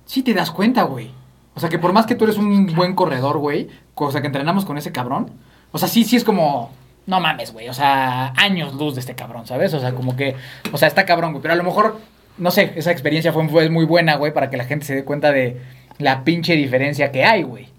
[0.05, 1.09] Sí te das cuenta, güey.
[1.55, 4.28] O sea, que por más que tú eres un buen corredor, güey, o sea, que
[4.28, 5.32] entrenamos con ese cabrón,
[5.71, 6.71] o sea, sí, sí es como...
[7.07, 7.67] No mames, güey.
[7.67, 9.74] O sea, años luz de este cabrón, ¿sabes?
[9.74, 10.36] O sea, como que...
[10.71, 11.41] O sea, está cabrón, güey.
[11.41, 11.99] Pero a lo mejor,
[12.38, 15.03] no sé, esa experiencia fue, fue muy buena, güey, para que la gente se dé
[15.03, 15.61] cuenta de
[15.97, 17.74] la pinche diferencia que hay, güey.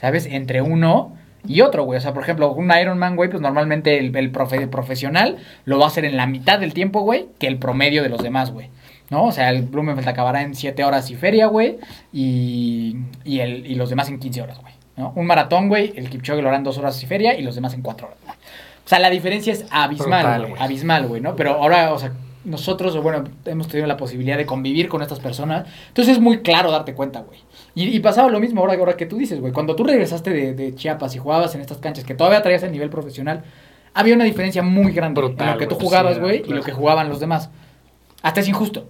[0.00, 0.26] ¿sabes?
[0.26, 1.16] Entre uno
[1.46, 1.98] y otro, güey.
[1.98, 5.84] O sea, por ejemplo, un Ironman, güey, pues normalmente el, el profe- profesional lo va
[5.84, 8.68] a hacer en la mitad del tiempo, güey, que el promedio de los demás, güey.
[9.10, 9.24] ¿No?
[9.24, 11.78] O sea, el Blumenfeld acabará en 7 horas y feria, güey,
[12.12, 14.74] y, y, el, y los demás en 15 horas, güey.
[14.96, 15.12] ¿no?
[15.16, 17.72] Un maratón, güey, el Kipchoge lo hará en 2 horas y feria y los demás
[17.74, 18.18] en 4 horas.
[18.24, 18.36] güey.
[18.36, 20.62] O sea, la diferencia es abismal, güey.
[20.62, 21.36] Abismal, güey, ¿no?
[21.36, 22.12] Pero ahora, o sea,
[22.44, 25.66] nosotros, bueno, hemos tenido la posibilidad de convivir con estas personas.
[25.88, 27.38] Entonces es muy claro darte cuenta, güey.
[27.74, 29.52] Y, y pasaba lo mismo ahora, ahora que tú dices, güey.
[29.52, 32.72] Cuando tú regresaste de, de Chiapas y jugabas en estas canchas que todavía traías el
[32.72, 33.44] nivel profesional,
[33.94, 36.52] había una diferencia muy grande Brutal, en lo que tú güey, jugabas, sí, güey, y
[36.52, 37.50] lo que jugaban los demás.
[38.22, 38.88] Hasta es injusto,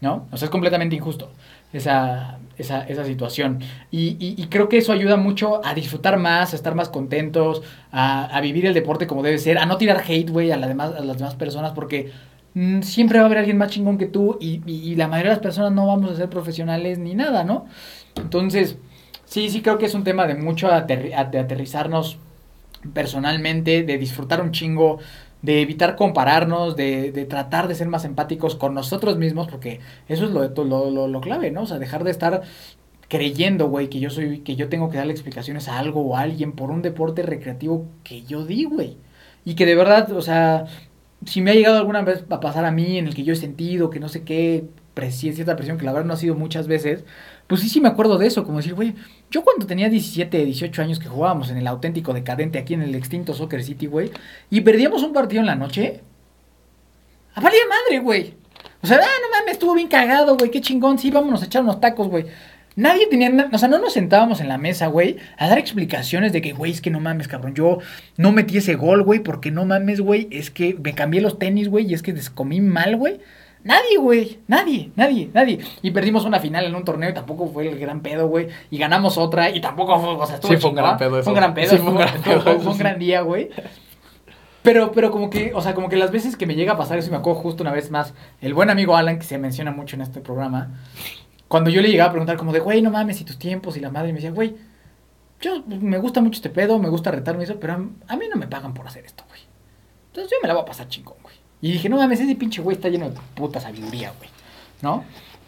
[0.00, 0.26] ¿no?
[0.30, 1.30] O sea, es completamente injusto.
[1.72, 3.60] esa, esa, esa situación.
[3.90, 7.62] Y, y- y creo que eso ayuda mucho a disfrutar más, a estar más contentos,
[7.92, 10.66] a, a vivir el deporte como debe ser, a no tirar hate, güey, a, la
[10.66, 12.10] demás, a las demás personas, porque
[12.54, 15.42] mm, siempre va a haber alguien más chingón que tú y la mayoría de las
[15.42, 17.66] personas no vamos a ser profesionales ni nada, ¿no?
[18.20, 18.76] Entonces,
[19.24, 22.18] sí, sí creo que es un tema de mucho de aterrizarnos
[22.94, 24.98] personalmente, de disfrutar un chingo,
[25.42, 30.24] de evitar compararnos, de, de tratar de ser más empáticos con nosotros mismos, porque eso
[30.24, 31.62] es lo, lo, lo, lo clave, ¿no?
[31.62, 32.42] O sea, dejar de estar
[33.08, 36.20] creyendo, güey, que yo soy, que yo tengo que darle explicaciones a algo o a
[36.22, 38.98] alguien por un deporte recreativo que yo di, güey.
[39.44, 40.66] Y que de verdad, o sea,
[41.26, 43.36] si me ha llegado alguna vez a pasar a mí en el que yo he
[43.36, 44.66] sentido que no sé qué,
[44.98, 47.04] presión, cierta presión, que la verdad no ha sido muchas veces,
[47.46, 48.94] pues sí, sí me acuerdo de eso, como decir, güey,
[49.30, 52.96] yo cuando tenía 17, 18 años que jugábamos en el auténtico decadente aquí en el
[52.96, 54.10] extinto Soccer City, güey,
[54.50, 56.00] y perdíamos un partido en la noche,
[57.34, 58.34] a valía madre, güey.
[58.82, 61.62] O sea, ah, no mames, estuvo bien cagado, güey, qué chingón, sí, vámonos a echar
[61.62, 62.24] unos tacos, güey.
[62.76, 66.32] Nadie tenía, na- o sea, no nos sentábamos en la mesa, güey, a dar explicaciones
[66.32, 67.78] de que, güey, es que no mames, cabrón, yo
[68.16, 71.68] no metí ese gol, güey, porque no mames, güey, es que me cambié los tenis,
[71.68, 73.20] güey, y es que descomí mal, güey.
[73.64, 75.58] Nadie, güey, nadie, nadie, nadie.
[75.82, 78.48] Y perdimos una final en un torneo y tampoco fue el gran pedo, güey.
[78.70, 81.24] Y ganamos otra y tampoco fue, o sea, estuvo Sí, fue un gran pedo eso.
[81.24, 82.82] Fue un gran pedo, Sí, fue, un gran fue- pedo, fue- eso fue un sí.
[82.82, 83.50] gran día, güey.
[84.62, 86.98] Pero, pero como que, o sea, como que las veces que me llega a pasar
[86.98, 89.70] eso, y me acuerdo justo una vez más, el buen amigo Alan, que se menciona
[89.70, 90.80] mucho en este programa,
[91.46, 93.80] cuando yo le llegaba a preguntar como de, güey, no mames, y tus tiempos, y
[93.80, 94.56] la madre me decía, güey,
[95.40, 97.76] yo me gusta mucho este pedo, me gusta retarme eso, pero a,
[98.12, 99.40] a mí no me pagan por hacer esto, güey.
[100.08, 101.36] Entonces yo me la voy a pasar chingón, güey.
[101.60, 104.30] Y dije, no mames, ese pinche güey está lleno de puta sabiduría, güey.
[104.82, 105.04] ¿No?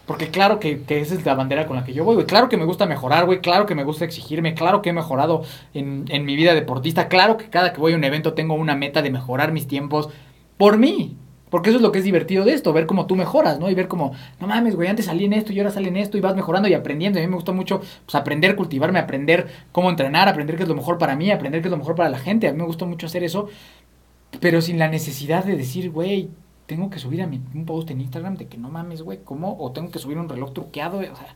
[0.07, 2.27] Porque claro que, que esa es la bandera con la que yo voy, güey.
[2.27, 3.41] Claro que me gusta mejorar, güey.
[3.41, 4.55] Claro que me gusta exigirme.
[4.55, 7.07] Claro que he mejorado en, en mi vida deportista.
[7.07, 10.09] Claro que cada que voy a un evento tengo una meta de mejorar mis tiempos
[10.57, 11.17] por mí.
[11.51, 13.69] Porque eso es lo que es divertido de esto, ver cómo tú mejoras, ¿no?
[13.69, 16.17] Y ver cómo, no mames, güey, antes salí en esto y ahora sale en esto
[16.17, 17.19] y vas mejorando y aprendiendo.
[17.19, 20.69] Y a mí me gusta mucho pues, aprender, cultivarme, aprender cómo entrenar, aprender qué es
[20.69, 22.47] lo mejor para mí, aprender qué es lo mejor para la gente.
[22.47, 23.49] A mí me gusta mucho hacer eso,
[24.39, 26.31] pero sin la necesidad de decir, güey,
[26.67, 29.57] tengo que subir a mi, un post en Instagram de que no mames, güey, ¿cómo?
[29.59, 31.35] O tengo que subir un reloj truqueado, o sea,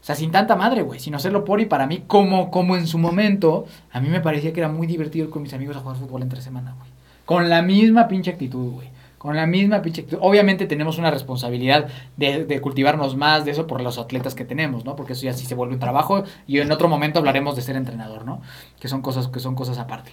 [0.00, 2.86] o sea, sin tanta madre, güey, sin hacerlo por y para mí, como, como en
[2.86, 5.80] su momento, a mí me parecía que era muy divertido ir con mis amigos a
[5.80, 6.88] jugar fútbol entre semana, güey.
[7.24, 8.88] Con la misma pinche actitud, güey.
[9.18, 10.20] Con la misma pinche actitud.
[10.22, 14.84] Obviamente tenemos una responsabilidad de, de cultivarnos más de eso por los atletas que tenemos,
[14.84, 14.94] ¿no?
[14.94, 17.74] Porque eso ya sí se vuelve un trabajo y en otro momento hablaremos de ser
[17.74, 18.42] entrenador, ¿no?
[18.78, 20.12] Que son cosas, que son cosas aparte.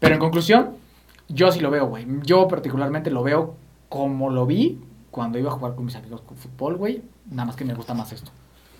[0.00, 0.76] Pero en conclusión,
[1.28, 2.06] yo sí lo veo, güey.
[2.24, 3.56] Yo particularmente lo veo
[3.88, 4.78] como lo vi
[5.10, 7.02] cuando iba a jugar con mis amigos con fútbol, güey.
[7.30, 8.30] Nada más que me gusta más esto.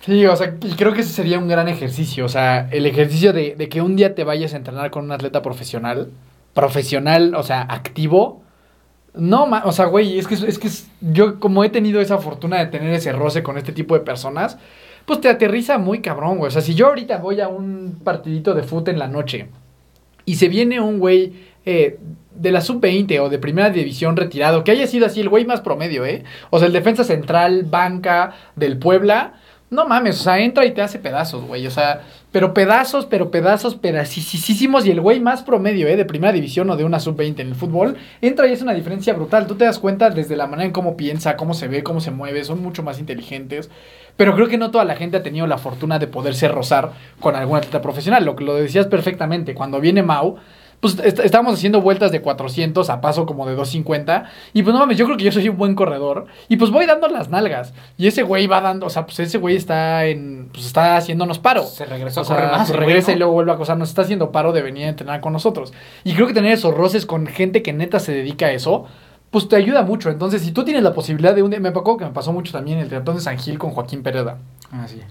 [0.01, 2.25] Sí, o sea, creo que ese sería un gran ejercicio.
[2.25, 5.11] O sea, el ejercicio de, de que un día te vayas a entrenar con un
[5.11, 6.09] atleta profesional,
[6.53, 8.41] profesional, o sea, activo.
[9.13, 10.69] No, ma- o sea, güey, es que, es- que
[11.01, 14.57] yo como he tenido esa fortuna de tener ese roce con este tipo de personas,
[15.05, 16.47] pues te aterriza muy cabrón, güey.
[16.47, 19.49] O sea, si yo ahorita voy a un partidito de fútbol en la noche
[20.25, 21.33] y se viene un güey
[21.65, 21.99] eh,
[22.35, 25.61] de la sub-20 o de primera división retirado, que haya sido así el güey más
[25.61, 26.23] promedio, ¿eh?
[26.49, 29.33] O sea, el defensa central, banca del Puebla,
[29.69, 32.01] no mames, o sea, entra y te hace pedazos, güey, o sea,
[32.31, 35.95] pero pedazos, pero pedazos, pedacísimos, y el güey más promedio, ¿eh?
[35.95, 39.13] De primera división o de una sub-20 en el fútbol, entra y es una diferencia
[39.13, 42.01] brutal, tú te das cuenta desde la manera en cómo piensa, cómo se ve, cómo
[42.01, 43.69] se mueve, son mucho más inteligentes,
[44.15, 47.35] pero creo que no toda la gente ha tenido la fortuna de poderse rozar con
[47.35, 50.37] algún atleta profesional, lo que lo decías perfectamente, cuando viene Mau,
[50.79, 54.29] pues est- estábamos haciendo vueltas de 400 a paso como de 250.
[54.53, 56.25] Y pues no mames, yo creo que yo soy un buen corredor.
[56.47, 57.73] Y pues voy dando las nalgas.
[57.97, 61.39] Y ese güey va dando, o sea, pues ese güey está en, pues está haciéndonos
[61.39, 61.63] paro.
[61.63, 62.59] Se regresó O a sea, correr más.
[62.59, 63.15] pues el güey, regresa ¿no?
[63.15, 63.77] y luego vuelve a acosar.
[63.77, 65.73] Nos está haciendo paro de venir a entrenar con nosotros.
[66.03, 68.85] Y creo que tener esos roces con gente que neta se dedica a eso,
[69.31, 70.09] pues te ayuda mucho.
[70.09, 72.51] Entonces, si tú tienes la posibilidad de un día, me acuerdo que me pasó mucho
[72.51, 74.37] también el triatlón de San Gil con Joaquín Pereda.
[74.71, 75.01] Ah, sí.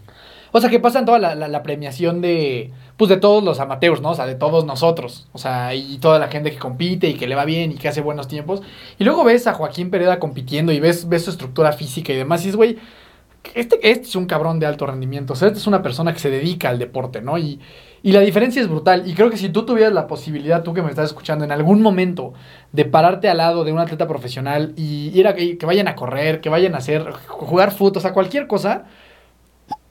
[0.52, 4.10] O sea, que pasan toda la, premiación de, pues, de todos los amateurs, ¿no?
[4.10, 5.28] O sea, de todos nosotros.
[5.32, 7.88] O sea, y toda la gente que compite y que le va bien y que
[7.88, 8.62] hace buenos tiempos.
[8.98, 12.42] Y luego ves a Joaquín Pereda compitiendo y ves, ves su estructura física y demás.
[12.42, 12.78] Y dices, güey,
[13.54, 15.32] este, este es un cabrón de alto rendimiento.
[15.34, 17.38] O sea, este es una persona que se dedica al deporte, ¿no?
[17.38, 17.60] Y,
[18.02, 19.08] y la diferencia es brutal.
[19.08, 21.82] Y creo que si tú tuvieras la posibilidad, tú que me estás escuchando, en algún
[21.82, 22.34] momento
[22.72, 26.40] de pararte al lado de un atleta profesional y ir a, que vayan a correr,
[26.40, 28.84] que vayan a hacer, jugar fútbol, o sea, cualquier cosa,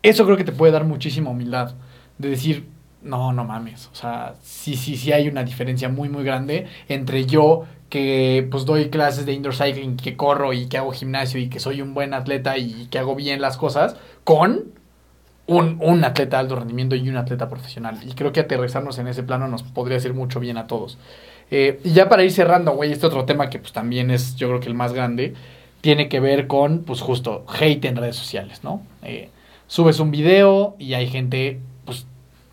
[0.09, 1.75] eso creo que te puede dar muchísima humildad.
[2.17, 2.67] De decir,
[3.01, 3.89] no, no mames.
[3.91, 8.65] O sea, sí, sí, sí hay una diferencia muy, muy grande entre yo que pues
[8.65, 11.93] doy clases de indoor cycling, que corro y que hago gimnasio y que soy un
[11.93, 14.73] buen atleta y que hago bien las cosas, con
[15.47, 17.99] un, un atleta de alto rendimiento y un atleta profesional.
[18.05, 20.97] Y creo que aterrizarnos en ese plano nos podría hacer mucho bien a todos.
[21.49, 24.49] Eh, y ya para ir cerrando, güey, este otro tema que pues también es yo
[24.49, 25.33] creo que el más grande,
[25.87, 28.81] tiene que ver con, pues justo, hate en redes sociales, ¿no?
[29.03, 29.29] Eh,
[29.67, 32.05] subes un video y hay gente, pues,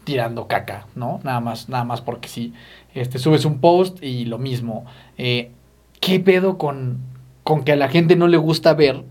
[0.05, 1.19] tirando caca, ¿no?
[1.25, 2.53] Nada más, nada más porque sí.
[2.95, 4.85] Este, subes un post y lo mismo.
[5.19, 5.51] Eh,
[5.99, 6.99] ¿Qué pedo con,
[7.43, 9.03] con que a la gente no le gusta ver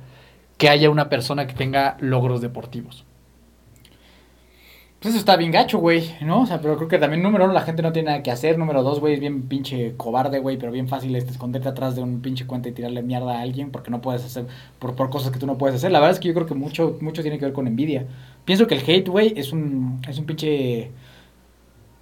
[0.57, 3.03] que haya una persona que tenga logros deportivos?
[5.03, 6.43] Pues eso está bien gacho, güey, ¿no?
[6.43, 8.57] O sea, pero creo que también, número uno, la gente no tiene nada que hacer.
[8.57, 12.01] Número dos, güey, es bien pinche cobarde, güey, pero bien fácil es esconderte atrás de
[12.01, 14.45] un pinche cuenta y tirarle mierda a alguien porque no puedes hacer,
[14.79, 15.91] por, por cosas que tú no puedes hacer.
[15.91, 18.07] La verdad es que yo creo que mucho, mucho tiene que ver con envidia.
[18.45, 20.91] Pienso que el hate, güey, es un, es un pinche...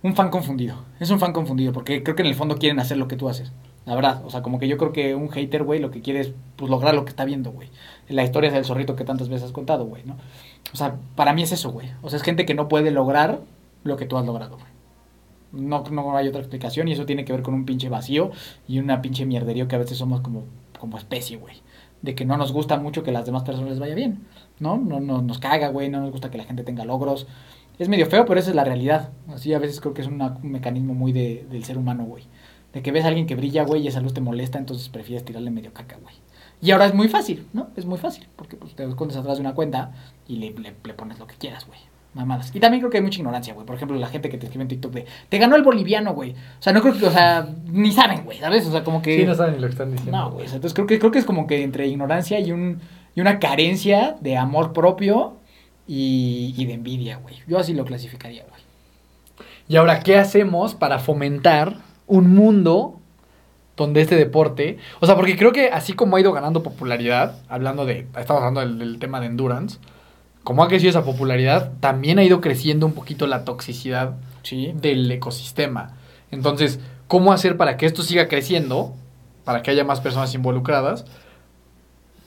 [0.03, 0.75] Un fan confundido.
[0.99, 3.29] Es un fan confundido porque creo que en el fondo quieren hacer lo que tú
[3.29, 3.51] haces.
[3.91, 6.21] La verdad, o sea, como que yo creo que un hater, güey, lo que quiere
[6.21, 7.67] es pues, lograr lo que está viendo, güey.
[8.07, 10.15] La historia del zorrito que tantas veces has contado, güey, ¿no?
[10.73, 11.89] O sea, para mí es eso, güey.
[12.01, 13.41] O sea, es gente que no puede lograr
[13.83, 14.71] lo que tú has logrado, güey.
[15.67, 18.31] No, no hay otra explicación y eso tiene que ver con un pinche vacío
[18.65, 20.45] y una pinche mierderío que a veces somos como,
[20.79, 21.57] como especie, güey.
[22.01, 24.25] De que no nos gusta mucho que las demás personas les vaya bien,
[24.59, 24.77] ¿no?
[24.77, 27.27] No, no nos caga, güey, no nos gusta que la gente tenga logros.
[27.77, 29.09] Es medio feo, pero esa es la realidad.
[29.27, 32.23] Así a veces creo que es un mecanismo muy de, del ser humano, güey.
[32.73, 35.25] De que ves a alguien que brilla, güey, y esa luz te molesta, entonces prefieres
[35.25, 36.15] tirarle medio caca, güey.
[36.61, 37.69] Y ahora es muy fácil, ¿no?
[37.75, 39.91] Es muy fácil, porque pues, te escondes atrás de una cuenta
[40.27, 41.79] y le, le, le pones lo que quieras, güey.
[42.13, 42.53] Mamadas.
[42.53, 43.65] Y también creo que hay mucha ignorancia, güey.
[43.65, 46.31] Por ejemplo, la gente que te escribe en TikTok de, te ganó el boliviano, güey.
[46.31, 48.67] O sea, no creo que, o sea, ni saben, güey, ¿sabes?
[48.67, 49.17] O sea, como que...
[49.17, 50.17] Sí, no saben lo que están diciendo.
[50.17, 50.45] No, güey.
[50.45, 52.81] Entonces creo que, creo que es como que entre ignorancia y, un,
[53.15, 55.37] y una carencia de amor propio
[55.87, 57.35] y, y de envidia, güey.
[57.47, 58.61] Yo así lo clasificaría, güey.
[59.69, 61.77] Y ahora, ¿qué hacemos para fomentar
[62.11, 62.97] un mundo
[63.77, 67.85] donde este deporte, o sea, porque creo que así como ha ido ganando popularidad, hablando
[67.85, 69.79] de, estamos hablando del, del tema de endurance,
[70.43, 74.73] como ha crecido esa popularidad, también ha ido creciendo un poquito la toxicidad Sí.
[74.75, 75.93] del ecosistema.
[76.31, 78.93] Entonces, ¿cómo hacer para que esto siga creciendo?
[79.45, 81.05] Para que haya más personas involucradas,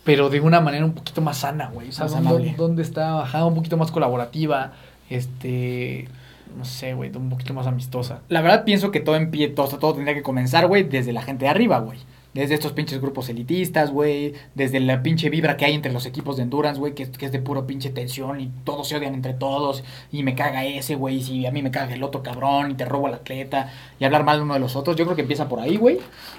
[0.05, 1.89] pero de una manera un poquito más sana, güey.
[1.89, 3.21] O sea, ¿dónde, dónde está?
[3.21, 4.73] Ajá, un poquito más colaborativa,
[5.11, 6.09] este,
[6.57, 8.23] no sé, güey, un poquito más amistosa.
[8.29, 11.45] La verdad pienso que todo empie todo, todo tendría que comenzar, güey, desde la gente
[11.47, 11.99] de arriba, güey.
[12.33, 14.35] Desde estos pinches grupos elitistas, güey.
[14.57, 16.93] Desde la pinche vibra que hay entre los equipos de endurance, güey.
[16.93, 19.85] Que, que es de puro pinche tensión y todos se odian entre todos.
[20.11, 21.19] Y me caga ese, güey.
[21.19, 23.73] Y si a mí me caga el otro cabrón y te robo al atleta.
[24.01, 24.97] Y hablar mal de uno de los otros.
[24.97, 25.99] Yo creo que empieza por ahí, güey.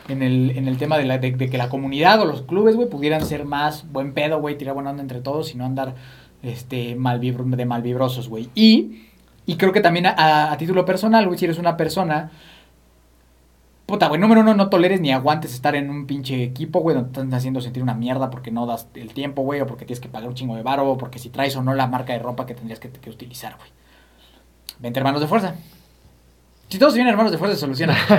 [0.09, 2.75] En el, en el tema de, la, de, de que la comunidad o los clubes,
[2.75, 4.57] güey, pudieran ser más buen pedo, güey.
[4.57, 5.95] Tirar buena onda entre todos y no andar
[6.43, 8.49] este, mal vibro- de malvibrosos, güey.
[8.53, 9.05] Y,
[9.45, 12.31] y creo que también a, título personal, güey, si eres una persona
[13.85, 17.11] Puta, güey, número uno, no toleres ni aguantes estar en un pinche equipo, güey, donde
[17.11, 19.99] te están haciendo sentir una mierda porque no das el tiempo, güey, o porque tienes
[19.99, 22.17] que pagar un chingo de varo, o porque si traes o no la marca de
[22.19, 23.69] ropa que tendrías que, que utilizar, güey.
[24.79, 25.53] Vente, hermanos de fuerza.
[26.67, 27.95] Si todos vienen hermanos de fuerza, se soluciona.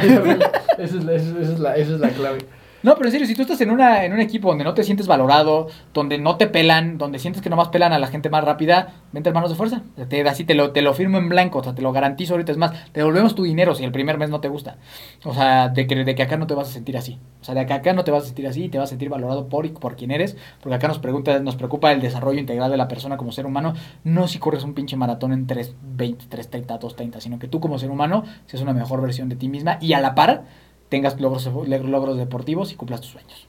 [0.78, 2.38] esa, es la, esa es la- esa es la clave.
[2.86, 4.84] No, pero en serio, si tú estás en, una, en un equipo donde no te
[4.84, 8.44] sientes valorado, donde no te pelan, donde sientes que nomás pelan a la gente más
[8.44, 9.82] rápida, vente hermanos de fuerza.
[10.08, 12.52] Te, así te lo, te lo firmo en blanco, o sea, te lo garantizo ahorita.
[12.52, 14.76] Es más, te devolvemos tu dinero si el primer mes no te gusta.
[15.24, 17.18] O sea, de que, de que acá no te vas a sentir así.
[17.40, 18.90] O sea, de que acá no te vas a sentir así y te vas a
[18.90, 20.36] sentir valorado por, por quien eres.
[20.62, 23.74] Porque acá nos, pregunta, nos preocupa el desarrollo integral de la persona como ser humano.
[24.04, 27.90] No si corres un pinche maratón en 3.20, 3.30, 2.30, sino que tú como ser
[27.90, 30.44] humano seas una mejor versión de ti misma y a la par
[30.88, 33.46] tengas logros, logros deportivos y cumplas tus sueños.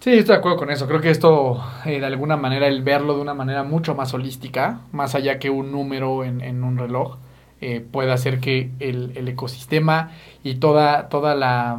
[0.00, 0.86] Sí, estoy de acuerdo con eso.
[0.86, 4.80] Creo que esto, eh, de alguna manera, el verlo de una manera mucho más holística,
[4.92, 7.18] más allá que un número en, un reloj,
[7.60, 11.78] eh, puede hacer que el, el ecosistema y toda, toda la,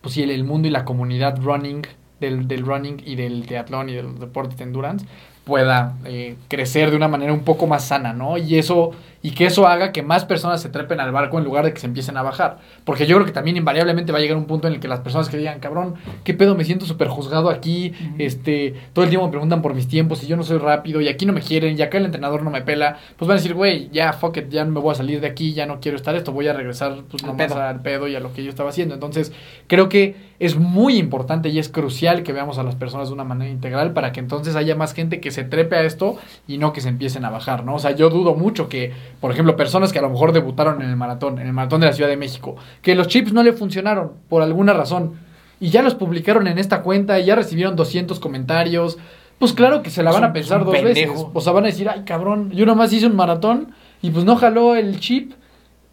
[0.00, 1.82] pues sí, el, el mundo y la comunidad running,
[2.20, 5.04] del, del running y del triatlón y de los deportes de endurance,
[5.48, 8.38] pueda eh, crecer de una manera un poco más sana, ¿no?
[8.38, 8.92] Y eso,
[9.22, 11.80] y que eso haga que más personas se trepen al barco en lugar de que
[11.80, 12.58] se empiecen a bajar.
[12.84, 15.00] Porque yo creo que también invariablemente va a llegar un punto en el que las
[15.00, 15.94] personas que digan, cabrón,
[16.24, 16.54] ¿qué pedo?
[16.54, 20.26] Me siento súper juzgado aquí, este, todo el tiempo me preguntan por mis tiempos y
[20.26, 22.62] yo no soy rápido y aquí no me quieren y acá el entrenador no me
[22.62, 25.20] pela, pues van a decir, güey, ya, fuck it, ya no me voy a salir
[25.20, 27.62] de aquí, ya no quiero estar esto, voy a regresar pues Al nomás pedo.
[27.62, 28.94] al pedo y a lo que yo estaba haciendo.
[28.94, 29.32] Entonces,
[29.66, 33.24] creo que es muy importante y es crucial que veamos a las personas de una
[33.24, 36.16] manera integral para que entonces haya más gente que se trepe a esto
[36.46, 37.74] y no que se empiecen a bajar, ¿no?
[37.74, 40.88] O sea, yo dudo mucho que, por ejemplo, personas que a lo mejor debutaron en
[40.88, 43.52] el maratón, en el maratón de la Ciudad de México, que los chips no le
[43.52, 45.14] funcionaron por alguna razón
[45.60, 48.98] y ya los publicaron en esta cuenta y ya recibieron 200 comentarios,
[49.38, 51.10] pues claro que se la van a pensar dos veces.
[51.32, 54.36] O sea, van a decir, ay, cabrón, yo nomás hice un maratón y pues no
[54.36, 55.32] jaló el chip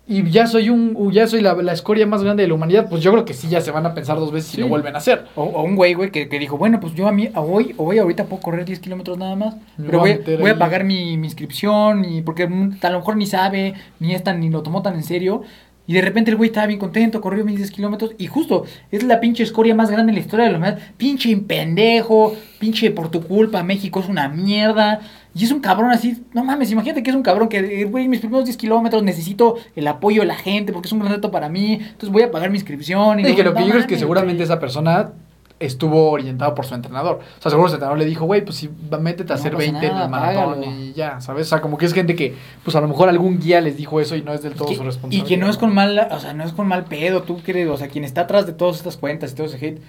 [0.08, 3.02] y ya soy un ya soy la, la escoria más grande de la humanidad, pues
[3.02, 4.62] yo creo que sí ya se van a pensar dos veces si Sí.
[4.62, 5.26] lo vuelven a hacer.
[5.36, 7.74] O, o un güey, güey, que, que dijo, bueno, pues yo a mí, a hoy,
[7.78, 10.54] hoy ahorita puedo correr 10 kilómetros nada más, Me pero voy a voy, voy a
[10.54, 10.60] ahí".
[10.60, 14.50] pagar mi, mi inscripción, y porque a lo mejor ni sabe, ni es tan, ni
[14.50, 15.42] lo tomó tan en serio,
[15.88, 18.14] Y de repente el güey estaba bien contento, corrió mis 10 kilómetros.
[18.18, 20.80] Y justo, es la pinche escoria más grande en la historia de la humanidad.
[20.98, 25.02] Pinche pendejo, pinche por tu culpa, México es una mierda.
[25.38, 28.22] Y es un cabrón así, no mames, imagínate que es un cabrón que, güey, mis
[28.22, 31.50] primeros 10 kilómetros necesito el apoyo de la gente porque es un gran reto para
[31.50, 31.74] mí.
[31.74, 33.20] Entonces voy a pagar mi inscripción.
[33.20, 35.12] Y Y que lo no que yo creo es que seguramente esa persona
[35.60, 37.20] estuvo orientado por su entrenador.
[37.38, 39.52] O sea, seguro su entrenador le dijo, güey, pues sí, va- métete a No hacer
[39.54, 40.72] pasa 20 en el maratón págalo.
[40.82, 41.48] y ya, ¿sabes?
[41.48, 44.00] O sea, como que es gente que, pues a lo mejor algún guía les dijo
[44.00, 45.28] eso y no es del todo Que- su y responsabilidad.
[45.28, 47.78] que no es con mal, o sea, no es con mal pedo, tú crees, o
[47.78, 49.82] sea, quien está atrás de todas estas cuentas y todo ese hate,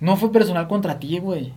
[0.00, 1.52] no fue personal contra ti, güey.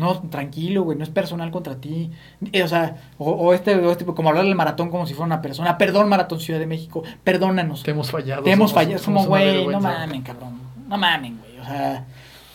[0.00, 2.10] No, tranquilo, güey, no es personal contra ti.
[2.52, 5.26] Eh, o sea, o, o este, o este, como hablar del maratón como si fuera
[5.26, 5.76] una persona.
[5.78, 7.82] Perdón, Maratón Ciudad de México, perdónanos.
[7.82, 8.42] Te hemos fallado.
[8.42, 10.58] Te hemos somos- fallado, es como, somos una güey, no mamen, cabrón.
[10.88, 11.58] No mamen, güey.
[11.60, 12.04] O sea,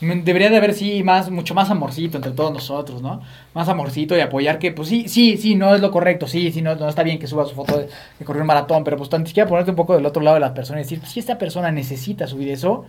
[0.01, 3.21] debería de haber, sí, más, mucho más amorcito entre todos nosotros, ¿no?
[3.53, 6.61] Más amorcito y apoyar que, pues sí, sí, sí, no es lo correcto, sí, sí,
[6.61, 7.87] no, no está bien que suba su foto de,
[8.19, 10.41] de correr un maratón, pero pues tan siquiera ponerte un poco del otro lado de
[10.41, 12.85] la persona y decir, pues, si esta persona necesita subir eso,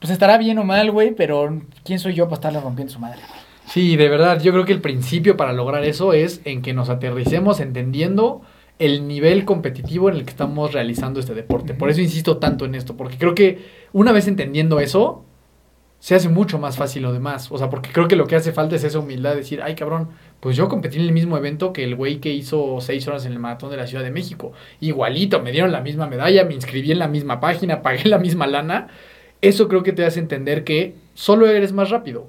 [0.00, 3.18] pues estará bien o mal, güey, pero ¿quién soy yo para estarle rompiendo su madre?
[3.66, 6.88] Sí, de verdad, yo creo que el principio para lograr eso es en que nos
[6.88, 8.42] aterricemos entendiendo
[8.78, 11.74] el nivel competitivo en el que estamos realizando este deporte.
[11.74, 15.24] Por eso insisto tanto en esto, porque creo que una vez entendiendo eso,
[15.98, 17.50] se hace mucho más fácil lo demás.
[17.50, 19.74] O sea, porque creo que lo que hace falta es esa humildad de decir, ay
[19.74, 23.26] cabrón, pues yo competí en el mismo evento que el güey que hizo seis horas
[23.26, 24.52] en el maratón de la Ciudad de México.
[24.80, 28.46] Igualito, me dieron la misma medalla, me inscribí en la misma página, pagué la misma
[28.46, 28.88] lana.
[29.40, 32.26] Eso creo que te hace entender que solo eres más rápido.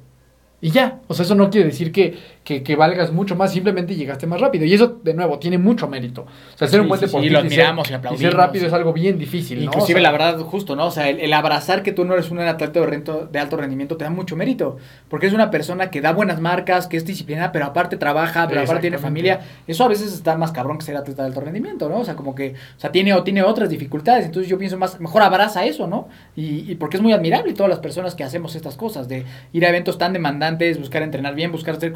[0.60, 2.18] Y ya, o sea, eso no quiere decir que,
[2.48, 4.64] que, que valgas mucho más, simplemente llegaste más rápido.
[4.64, 6.22] Y eso, de nuevo, tiene mucho mérito.
[6.22, 7.50] O sea, ser un Sí, buen sí, sí, deportista lo y y
[8.16, 9.66] y ser rápido es algo bien difícil, ¿no?
[9.66, 10.86] Inclusive O sea, la verdad, justo, ¿no?
[10.86, 13.58] O sea, el, el abrazar que tú no eres un atleta de, rento- de alto
[13.58, 14.78] rendimiento te da mucho mérito.
[15.10, 18.62] Porque es una persona que da buenas marcas, que es disciplinada, pero aparte trabaja, pero
[18.62, 19.41] aparte tiene familia.
[19.68, 21.98] Eso a veces está más cabrón que ser atleta de alto rendimiento, ¿no?
[22.00, 24.26] O sea, como que, o sea, tiene, o tiene otras dificultades.
[24.26, 26.08] Entonces yo pienso más, mejor abraza eso, ¿no?
[26.38, 29.66] Y, y porque es muy admirable todas las personas que hacemos estas cosas, de ir
[29.66, 31.91] a eventos tan demandantes, buscar entrenar bien, buscar ser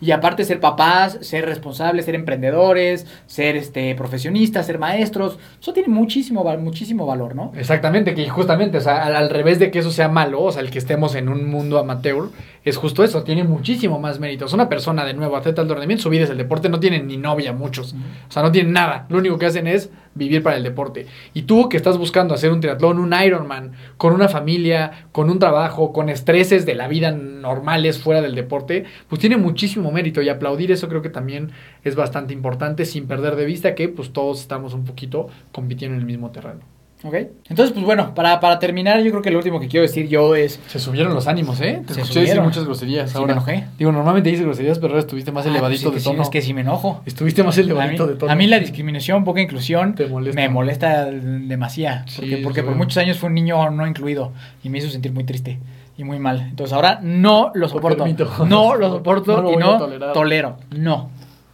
[0.00, 5.38] y aparte ser papás, ser responsables, ser emprendedores, ser este profesionistas, ser maestros.
[5.60, 7.52] Eso tiene muchísimo, muchísimo valor, ¿no?
[7.56, 10.62] Exactamente, que justamente, o sea, al, al revés de que eso sea malo, o sea,
[10.62, 12.30] el que estemos en un mundo amateur,
[12.64, 14.44] es justo eso, tiene muchísimo más mérito.
[14.44, 17.06] Es una persona, de nuevo, atleta del rendimiento, su vida es el deporte, no tienen
[17.06, 17.94] ni novia muchos.
[18.28, 19.06] O sea, no tienen nada.
[19.08, 21.06] Lo único que hacen es vivir para el deporte.
[21.32, 25.38] Y tú que estás buscando hacer un triatlón, un Ironman, con una familia, con un
[25.38, 30.20] trabajo, con estreses de la vida normales fuera del deporte, pues tiene muchísimo mérito.
[30.20, 31.52] Y aplaudir eso creo que también
[31.84, 36.00] es bastante importante, sin perder de vista que pues todos estamos un poquito compitiendo en
[36.00, 36.79] el mismo terreno.
[37.02, 37.14] ¿Ok?
[37.48, 40.34] Entonces, pues bueno, para, para terminar, yo creo que lo último que quiero decir yo
[40.34, 40.60] es...
[40.66, 41.82] Se subieron los ánimos, ¿eh?
[41.86, 43.28] Te Se escuché decir muchas groserías Sí, ahora.
[43.28, 43.64] me enojé.
[43.78, 46.10] Digo, normalmente dices groserías, pero ahora estuviste más Ah, elevadito pues de sí, que sí,
[46.10, 46.22] tono.
[46.22, 47.00] es que sí me enojo.
[47.06, 48.30] Estuviste más mí, elevadito de tono.
[48.30, 50.38] a mí la discriminación, poca inclusión, Te molesta.
[50.40, 52.04] me molesta demasiado.
[52.06, 54.32] Sí, Porque, por muchos años fue un niño no incluido
[54.62, 55.58] y me hizo sentir muy triste
[55.96, 56.40] y muy mal.
[56.50, 58.04] Entonces ahora no lo soporto.
[58.46, 60.56] No lo soporto No lo y no tolero.
[60.76, 61.10] No,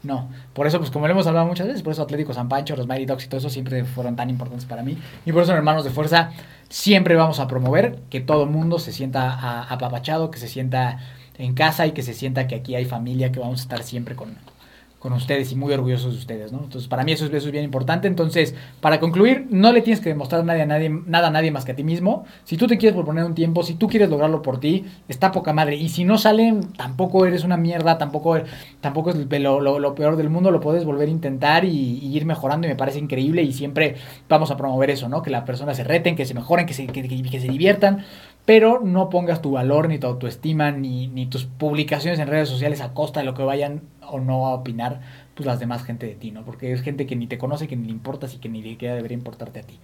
[0.07, 0.31] no.
[0.55, 2.87] Por eso, pues como lo hemos hablado muchas veces, por eso Atlético San Pancho, los
[2.87, 4.97] Mighty Dogs y todo eso siempre fueron tan importantes para mí.
[5.27, 6.31] Y por eso en Hermanos de Fuerza
[6.69, 10.99] siempre vamos a promover que todo mundo se sienta apapachado, que se sienta
[11.39, 14.17] en casa y que se sienta que aquí hay familia, que vamos a estar siempre
[14.17, 14.37] con,
[15.07, 16.59] con ustedes y muy orgullosos de ustedes, ¿no?
[16.65, 18.09] Entonces, para mí eso es, eso es bien importante.
[18.09, 21.65] Entonces, para concluir, no le tienes que demostrar nadie a nadie, nada a nadie más
[21.65, 22.25] que a ti mismo.
[22.45, 25.53] Si tú te quieres proponer un tiempo, si tú quieres lograrlo por ti, está poca
[25.53, 25.77] madre.
[25.77, 28.37] Y si no salen, tampoco eres una mierda, tampoco,
[28.81, 32.67] tampoco es lo, peor del mundo, lo puedes volver a intentar y, y ir mejorando
[32.67, 33.95] y me parece increíble y siempre
[34.29, 35.23] vamos a promover eso, ¿no?
[35.23, 38.05] Que las personas se reten, que se mejoren, que se, que, que- que se diviertan,
[38.47, 42.81] pero no pongas tu valor, ni tu autoestima, ni, ni tus publicaciones en redes sociales
[42.81, 45.01] a costa de lo que vayan o no a opinar
[45.35, 46.45] pues las demás gente de ti, ¿no?
[46.45, 48.95] Porque es gente que ni te conoce, que ni le importas y que ni siquiera
[48.95, 49.79] debería importarte a ti.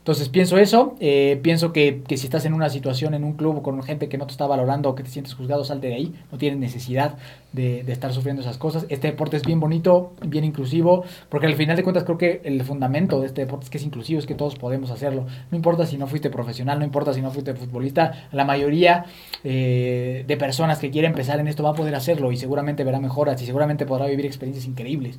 [0.00, 3.60] Entonces pienso eso, eh, pienso que, que si estás en una situación, en un club
[3.60, 6.14] con gente que no te está valorando o que te sientes juzgado, salte de ahí,
[6.32, 7.18] no tienes necesidad
[7.52, 8.86] de, de estar sufriendo esas cosas.
[8.88, 12.64] Este deporte es bien bonito, bien inclusivo, porque al final de cuentas creo que el
[12.64, 15.26] fundamento de este deporte es que es inclusivo, es que todos podemos hacerlo.
[15.50, 19.04] No importa si no fuiste profesional, no importa si no fuiste futbolista, la mayoría
[19.44, 23.00] eh, de personas que quieren empezar en esto va a poder hacerlo y seguramente verá
[23.00, 25.18] mejoras y seguramente podrá vivir experiencias increíbles.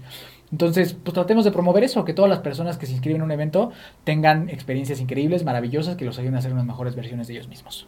[0.52, 3.32] Entonces, pues tratemos de promover eso, que todas las personas que se inscriben en un
[3.32, 3.72] evento
[4.04, 7.88] tengan experiencias increíbles, maravillosas, que los ayuden a ser unas mejores versiones de ellos mismos.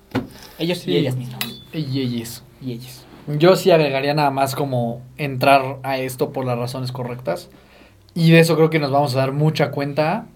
[0.60, 0.92] Ellos Sí.
[0.92, 1.40] y ellas mismas.
[1.74, 2.44] Y ellos.
[2.62, 3.06] Y ellas.
[3.38, 7.50] Yo sí agregaría nada más como entrar a esto por las razones correctas.
[8.16, 10.28] Y de eso creo que nos vamos a dar mucha cuenta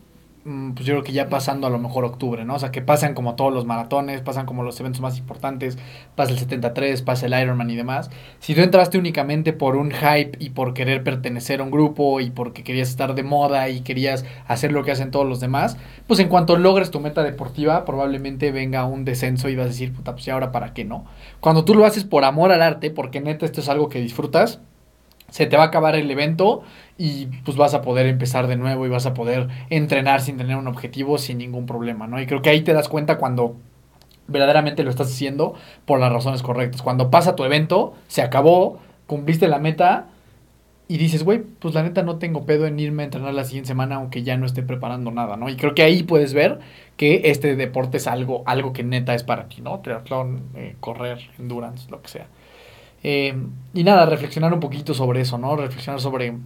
[0.76, 2.56] pues yo creo que ya pasando a lo mejor octubre, ¿no?
[2.56, 5.78] O sea, que pasan como todos los maratones, pasan como los eventos más importantes,
[6.16, 8.10] pasa el 73, pasa el Ironman y demás.
[8.39, 12.30] Si tú entraste únicamente por un hype y por querer pertenecer a un grupo y
[12.30, 15.78] porque querías estar de moda y querías hacer lo que hacen todos los demás,
[16.08, 19.91] pues en cuanto logres tu meta deportiva, probablemente venga un descenso y vas a decir,
[19.91, 21.06] puta, pues ¿y ahora para qué no?
[21.41, 24.62] Cuando tú lo haces por amor al arte, porque neta esto es algo que disfrutas,
[25.30, 26.63] se te va a acabar el evento
[26.97, 30.57] y pues vas a poder empezar de nuevo y vas a poder entrenar sin tener
[30.57, 32.21] un objetivo sin ningún problema, ¿no?
[32.21, 33.55] Y creo que ahí te das cuenta cuando
[34.28, 35.55] verdaderamente lo estás haciendo
[35.86, 36.82] por las razones correctas.
[36.82, 40.07] Cuando pasa tu evento, se acabó, cumpliste la meta
[40.89, 43.67] y dices, güey, pues la neta no tengo pedo en irme a entrenar la siguiente
[43.67, 45.49] semana aunque ya no esté preparando nada, ¿no?
[45.49, 46.59] Y creo que ahí puedes ver
[46.95, 49.80] que este deporte es algo, algo que neta es para ti, ¿no?
[49.80, 52.28] Triatlón, eh, correr, endurance, lo que sea.
[53.04, 53.36] Eh,
[53.74, 55.56] y nada, reflexionar un poquito sobre eso, ¿no?
[55.56, 56.38] Reflexionar sobre...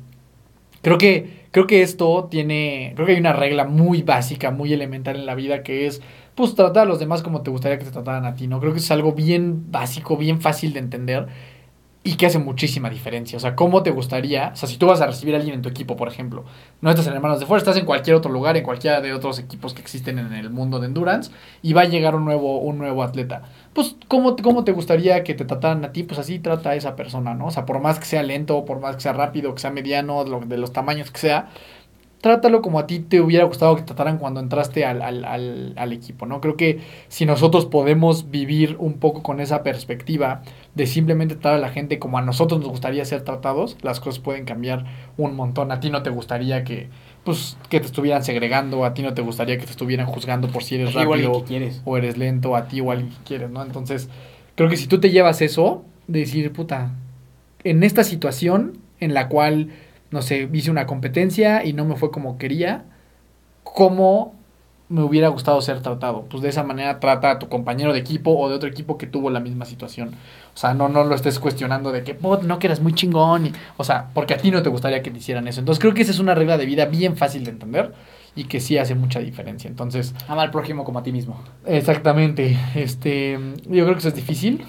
[0.82, 2.94] Creo que, creo que esto tiene...
[2.96, 6.02] Creo que hay una regla muy básica, muy elemental en la vida que es,
[6.36, 8.60] pues, tratar a los demás como te gustaría que te trataran a ti, ¿no?
[8.60, 11.28] Creo que es algo bien básico, bien fácil de entender
[12.04, 13.38] y que hace muchísima diferencia.
[13.38, 14.52] O sea, ¿cómo te gustaría?
[14.54, 16.46] O sea, si tú vas a recibir a alguien en tu equipo, por ejemplo,
[16.82, 19.38] no estás en Hermanos de Fuerza, estás en cualquier otro lugar, en cualquiera de otros
[19.38, 21.32] equipos que existen en el mundo de endurance,
[21.62, 23.44] y va a llegar un nuevo, un nuevo atleta.
[23.74, 26.02] Pues, ¿cómo, ¿cómo te gustaría que te trataran a ti?
[26.04, 27.48] Pues así trata a esa persona, ¿no?
[27.48, 30.24] O sea, por más que sea lento, por más que sea rápido, que sea mediano,
[30.24, 31.50] de los tamaños que sea,
[32.22, 35.74] trátalo como a ti te hubiera gustado que te trataran cuando entraste al, al, al,
[35.76, 36.40] al equipo, ¿no?
[36.40, 36.80] Creo que
[37.10, 40.44] si nosotros podemos vivir un poco con esa perspectiva
[40.76, 44.20] de simplemente tratar a la gente como a nosotros nos gustaría ser tratados, las cosas
[44.20, 44.86] pueden cambiar
[45.18, 45.72] un montón.
[45.72, 46.90] A ti no te gustaría que,
[47.26, 50.64] pues, que te estuvieran segregando, a ti no te gustaría que te estuvieran juzgando por
[50.64, 51.82] si eres rápido que quieres.
[51.84, 53.64] o eres lento, a ti o a alguien que quieres, ¿no?
[53.64, 54.10] Entonces,
[54.56, 56.94] creo que si tú te llevas eso, de decir, puta,
[57.64, 59.70] en esta situación en la cual,
[60.10, 62.86] no sé, hice una competencia y no me fue como quería,
[63.64, 64.36] ¿cómo
[64.92, 66.26] me hubiera gustado ser tratado?
[66.30, 69.08] Pues de esa manera trata a tu compañero de equipo o de otro equipo que
[69.08, 70.10] tuvo la misma situación.
[70.54, 73.54] O sea, no, no lo estés cuestionando de que, "Bot, no que eras muy chingón.
[73.78, 75.60] o sea, porque a ti no te gustaría que te hicieran eso.
[75.62, 77.94] Entonces creo que esa es una regla de vida bien fácil de entender
[78.36, 79.68] y que sí hace mucha diferencia.
[79.70, 81.42] Entonces, Ama al prójimo como a ti mismo.
[81.66, 82.58] Exactamente.
[82.76, 84.64] Este, yo creo que eso es difícil,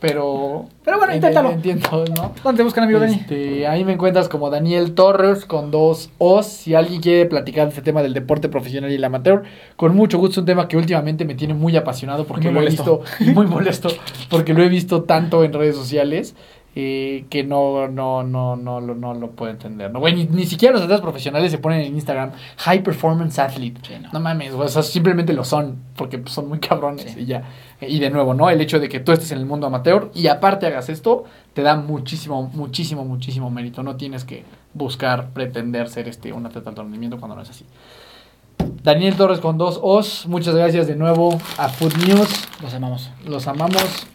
[0.00, 1.50] pero Pero bueno, en- inténtalo.
[1.50, 2.32] Entiendo, ¿no?
[2.44, 3.14] ¿Dónde te buscan, amigo Dani?
[3.14, 6.46] Este, ahí me encuentras como Daniel Torres con dos O's.
[6.46, 9.42] Si alguien quiere platicar de este tema del deporte profesional y el amateur,
[9.76, 10.28] con mucho gusto.
[10.34, 13.24] Es un tema que últimamente me tiene muy apasionado porque Muy lo he visto y
[13.30, 13.88] muy molesto
[14.30, 16.34] porque lo he visto tanto en redes sociales.
[16.80, 19.90] Eh, que no, no, no, no, lo- no lo puedo entender.
[19.90, 19.98] ¿no?
[19.98, 23.80] Güey, ni, ni siquiera los atletas profesionales se ponen en Instagram High Performance Athlete.
[23.82, 24.10] Sí, no.
[24.12, 24.20] no.
[24.20, 27.20] mames, güey, o sea, simplemente lo son, porque pues, son muy cabrones Sí.
[27.22, 27.42] y ya.
[27.80, 28.48] Y de nuevo, ¿no?
[28.48, 31.62] El hecho de que tú estés en el mundo amateur y aparte hagas esto, te
[31.62, 33.82] da muchísimo, muchísimo, muchísimo mérito.
[33.82, 37.64] No tienes que buscar, pretender ser este un atleta de rendimiento cuando no es así.
[38.84, 43.10] Daniel Torres con dos O's, muchas gracias de nuevo a Food News, Los amamos.
[43.26, 44.06] los amamos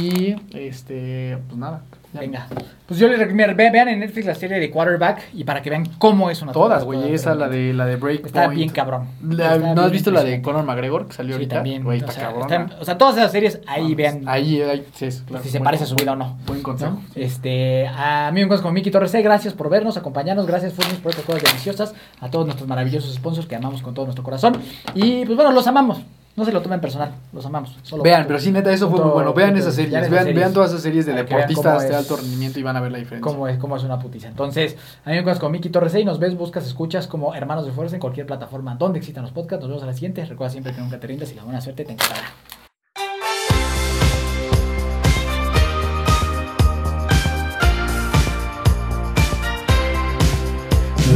[0.00, 1.82] y este, pues nada.
[2.12, 2.46] Venga.
[2.86, 5.70] Pues yo les recomiendo, ve- vean en Netflix la serie de Quarterback y para que
[5.70, 8.26] vean cómo es una Todas, güey, esa, la de, la de Breakpoint.
[8.26, 9.06] Está bien cabrón.
[9.26, 10.42] La- Está ¿No has visto la de.
[10.42, 11.54] Conor McGregor que salió Sí, ahorita?
[11.56, 11.82] también.
[11.84, 15.06] Güey, o, está sea, están- o sea, todas esas series, ahí vean Ahí, ahí, sí,
[15.06, 15.42] es, claro.
[15.42, 16.36] si se parece a su vida o no.
[16.46, 16.90] Buen consejo.
[16.92, 17.02] ¿no?
[17.14, 20.98] Este, a mí me encuentro con Miki Torres, C, gracias por vernos, acompañarnos, gracias Furnis
[20.98, 24.56] por estas cosas deliciosas, a todos nuestros maravillosos sponsors que amamos con todo nuestro corazón.
[24.94, 26.02] Y pues bueno, los amamos.
[26.34, 27.76] No se lo tomen personal, los amamos.
[27.82, 29.34] Solo Vean, pero sí, neta, eso fue muy bueno.
[29.34, 30.34] Vean esas series, vean, series.
[30.34, 33.30] vean todas esas series de deportistas de alto rendimiento y van a ver la diferencia.
[33.30, 34.28] Cómo es, cómo es una putiza.
[34.28, 37.66] Entonces, a mí me encuentras con Miki Torres y nos ves, buscas, escuchas como Hermanos
[37.66, 39.60] de Fuerza en cualquier plataforma donde existan los podcasts.
[39.60, 40.24] Nos vemos a la siguiente.
[40.24, 42.22] Recuerda siempre que nunca te rindas y la buena suerte te encontrará.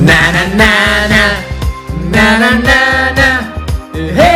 [0.04, 1.24] Na na na na
[2.12, 3.56] na na na na
[3.94, 4.35] Hey